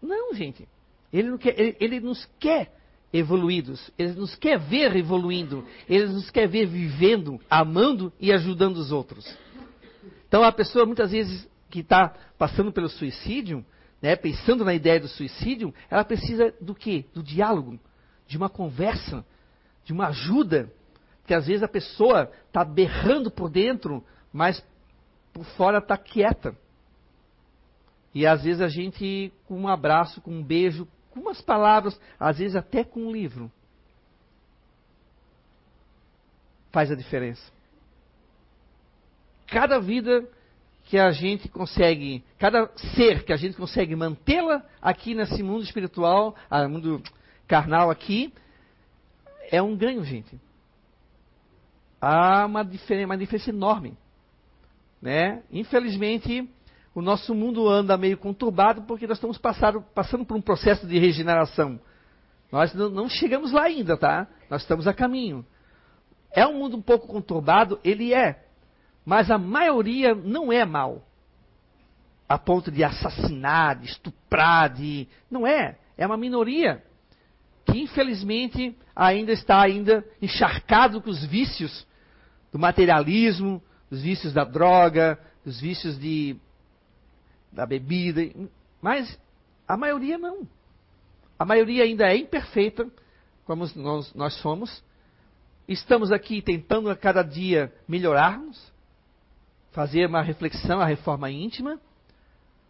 [0.00, 0.68] Não, gente.
[1.12, 2.72] Ele, quer, ele, ele, nos quer
[3.12, 3.90] evoluídos.
[3.98, 5.64] Ele nos quer ver evoluindo.
[5.88, 9.24] Ele nos quer ver vivendo, amando e ajudando os outros.
[10.28, 13.64] Então a pessoa muitas vezes que está passando pelo suicídio,
[14.02, 17.06] né, pensando na ideia do suicídio, ela precisa do quê?
[17.14, 17.78] Do diálogo,
[18.26, 19.24] de uma conversa,
[19.84, 20.70] de uma ajuda.
[21.20, 24.62] Porque às vezes a pessoa está berrando por dentro, mas
[25.32, 26.54] por fora está quieta.
[28.14, 32.38] E às vezes a gente, com um abraço, com um beijo, com umas palavras, às
[32.38, 33.50] vezes até com um livro,
[36.70, 37.52] faz a diferença.
[39.46, 40.28] Cada vida
[40.84, 46.36] que a gente consegue, cada ser que a gente consegue mantê-la aqui nesse mundo espiritual,
[46.50, 47.02] ah, mundo
[47.46, 48.32] carnal aqui,
[49.50, 50.38] é um ganho, gente.
[52.00, 53.96] Há uma diferença, uma diferença enorme.
[55.00, 55.42] Né?
[55.50, 56.48] Infelizmente,
[56.94, 60.98] o nosso mundo anda meio conturbado porque nós estamos passado, passando por um processo de
[60.98, 61.80] regeneração.
[62.52, 64.28] Nós não, chegamos lá ainda, tá?
[64.48, 65.44] Nós estamos a caminho.
[66.30, 67.80] É um mundo um pouco conturbado?
[67.82, 68.44] Ele é.
[69.04, 71.04] Mas a maioria não é mal.
[72.28, 75.08] A ponto de assassinar, de estuprar, de.
[75.28, 75.76] Não é.
[75.98, 76.82] É uma minoria
[77.66, 81.86] que infelizmente ainda está ainda encharcado com os vícios
[82.52, 86.36] do materialismo, os vícios da droga, os vícios de
[87.54, 88.20] da bebida,
[88.82, 89.18] mas
[89.66, 90.46] a maioria não.
[91.38, 92.86] A maioria ainda é imperfeita,
[93.44, 94.82] como nós, nós somos.
[95.66, 98.72] Estamos aqui tentando a cada dia melhorarmos,
[99.72, 101.80] fazer uma reflexão, a reforma íntima,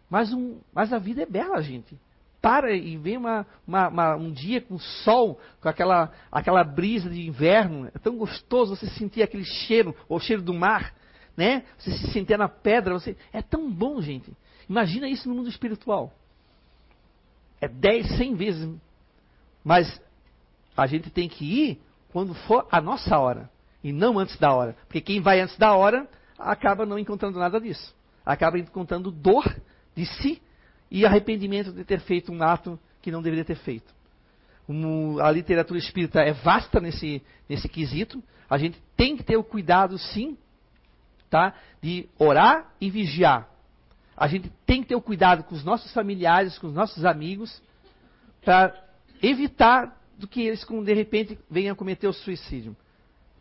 [0.09, 1.99] mas, um, mas a vida é bela, gente.
[2.41, 7.27] Para e vem uma, uma, uma, um dia com sol, com aquela, aquela brisa de
[7.27, 7.91] inverno.
[7.95, 10.95] É tão gostoso você sentir aquele cheiro, o cheiro do mar,
[11.37, 11.65] né?
[11.79, 12.93] Você se sentir na pedra.
[12.95, 14.31] Você, é tão bom, gente.
[14.69, 16.13] Imagina isso no mundo espiritual.
[17.61, 18.75] É 10, 100 vezes.
[19.63, 20.01] Mas
[20.77, 21.81] a gente tem que ir
[22.13, 23.51] quando for a nossa hora.
[23.83, 24.77] E não antes da hora.
[24.87, 26.09] Porque quem vai antes da hora
[26.39, 27.95] acaba não encontrando nada disso.
[28.25, 29.45] Acaba encontrando dor
[29.95, 30.41] de si
[30.91, 33.95] e arrependimento de ter feito um ato que não deveria ter feito.
[35.23, 38.23] A literatura espírita é vasta nesse, nesse quesito.
[38.49, 40.39] A gente tem que ter o cuidado, sim,
[41.29, 43.49] tá, de orar e vigiar.
[44.17, 47.63] A gente tem que ter o cuidado com os nossos familiares, com os nossos amigos,
[48.45, 48.75] para
[49.23, 52.77] evitar do que eles, de repente, venham a cometer o suicídio.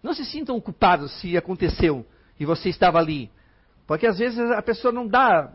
[0.02, 2.06] Não se sintam culpados se aconteceu
[2.40, 3.30] e você estava ali.
[3.86, 5.54] Porque às vezes a pessoa não dá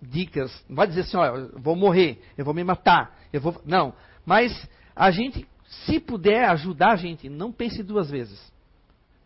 [0.00, 3.60] dicas, não vai dizer assim, olha, eu vou morrer, eu vou me matar, eu vou.
[3.64, 3.94] Não.
[4.24, 5.46] Mas a gente,
[5.84, 8.40] se puder ajudar a gente, não pense duas vezes.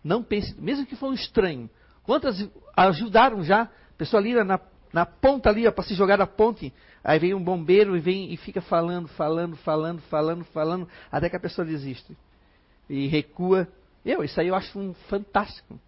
[0.02, 1.68] Não pense, mesmo que for um estranho.
[2.02, 3.62] Quantas ajudaram já?
[3.62, 4.58] A pessoa ali na
[4.92, 6.72] na ponta ali, para se jogar na ponte.
[7.02, 11.36] Aí vem um bombeiro e vem e fica falando, falando, falando, falando, falando, até que
[11.36, 12.16] a pessoa desiste.
[12.88, 13.68] E recua.
[14.04, 15.78] Eu, isso aí eu acho um fantástico.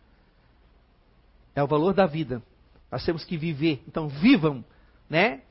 [1.54, 2.42] É o valor da vida.
[2.90, 3.82] Nós temos que viver.
[3.86, 4.64] Então vivam,
[5.08, 5.42] né?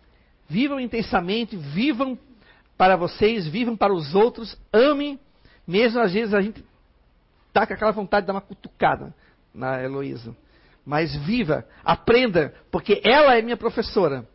[0.48, 2.18] Vivam intensamente, vivam
[2.78, 5.20] para vocês, vivam para os outros, amem,
[5.68, 6.66] mesmo às vezes a gente
[7.48, 9.14] está com aquela vontade de dar uma cutucada
[9.54, 10.36] na Heloísa
[10.86, 14.28] mas viva, aprenda, porque ela é minha professora.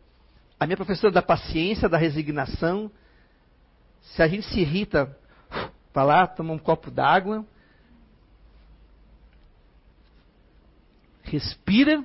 [0.59, 2.91] A minha professora da paciência, da resignação.
[4.01, 5.15] Se a gente se irrita,
[5.93, 7.45] vai lá, toma um copo d'água,
[11.23, 12.03] respira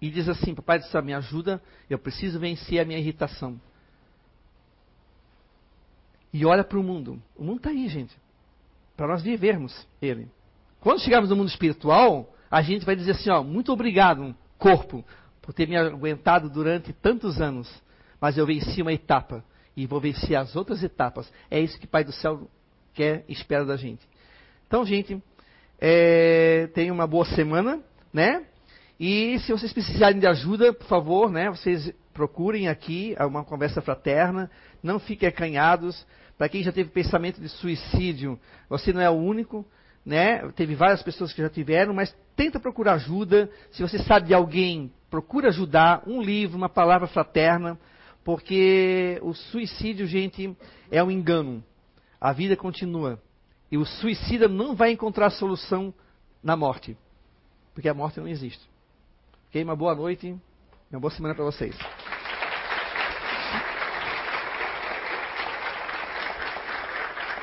[0.00, 3.60] e diz assim: Papai do céu, me ajuda, eu preciso vencer a minha irritação.
[6.32, 7.20] E olha para o mundo.
[7.34, 8.14] O mundo está aí, gente.
[8.96, 10.28] Para nós vivermos ele.
[10.80, 15.04] Quando chegarmos no mundo espiritual, a gente vai dizer assim, ó, muito obrigado, corpo,
[15.42, 17.68] por ter me aguentado durante tantos anos,
[18.20, 19.44] mas eu venci uma etapa
[19.76, 21.32] e vou vencer as outras etapas.
[21.50, 22.48] É isso que o Pai do Céu
[22.94, 24.06] quer e espera da gente.
[24.66, 25.22] Então, gente,
[25.80, 27.80] É, tenham uma boa semana,
[28.12, 28.42] né?
[28.98, 31.48] E se vocês precisarem de ajuda, por favor, né?
[31.50, 34.50] Vocês procurem aqui uma conversa fraterna.
[34.82, 36.04] Não fiquem acanhados.
[36.36, 38.36] Para quem já teve pensamento de suicídio,
[38.68, 39.64] você não é o único,
[40.08, 40.38] né?
[40.52, 43.50] Teve várias pessoas que já tiveram, mas tenta procurar ajuda.
[43.70, 46.02] Se você sabe de alguém, procura ajudar.
[46.06, 47.78] Um livro, uma palavra fraterna,
[48.24, 50.56] porque o suicídio, gente,
[50.90, 51.62] é um engano.
[52.18, 53.20] A vida continua.
[53.70, 55.92] E o suicida não vai encontrar solução
[56.42, 56.96] na morte.
[57.74, 58.66] Porque a morte não existe.
[59.48, 59.62] Ok?
[59.62, 61.76] Uma boa noite e uma boa semana para vocês.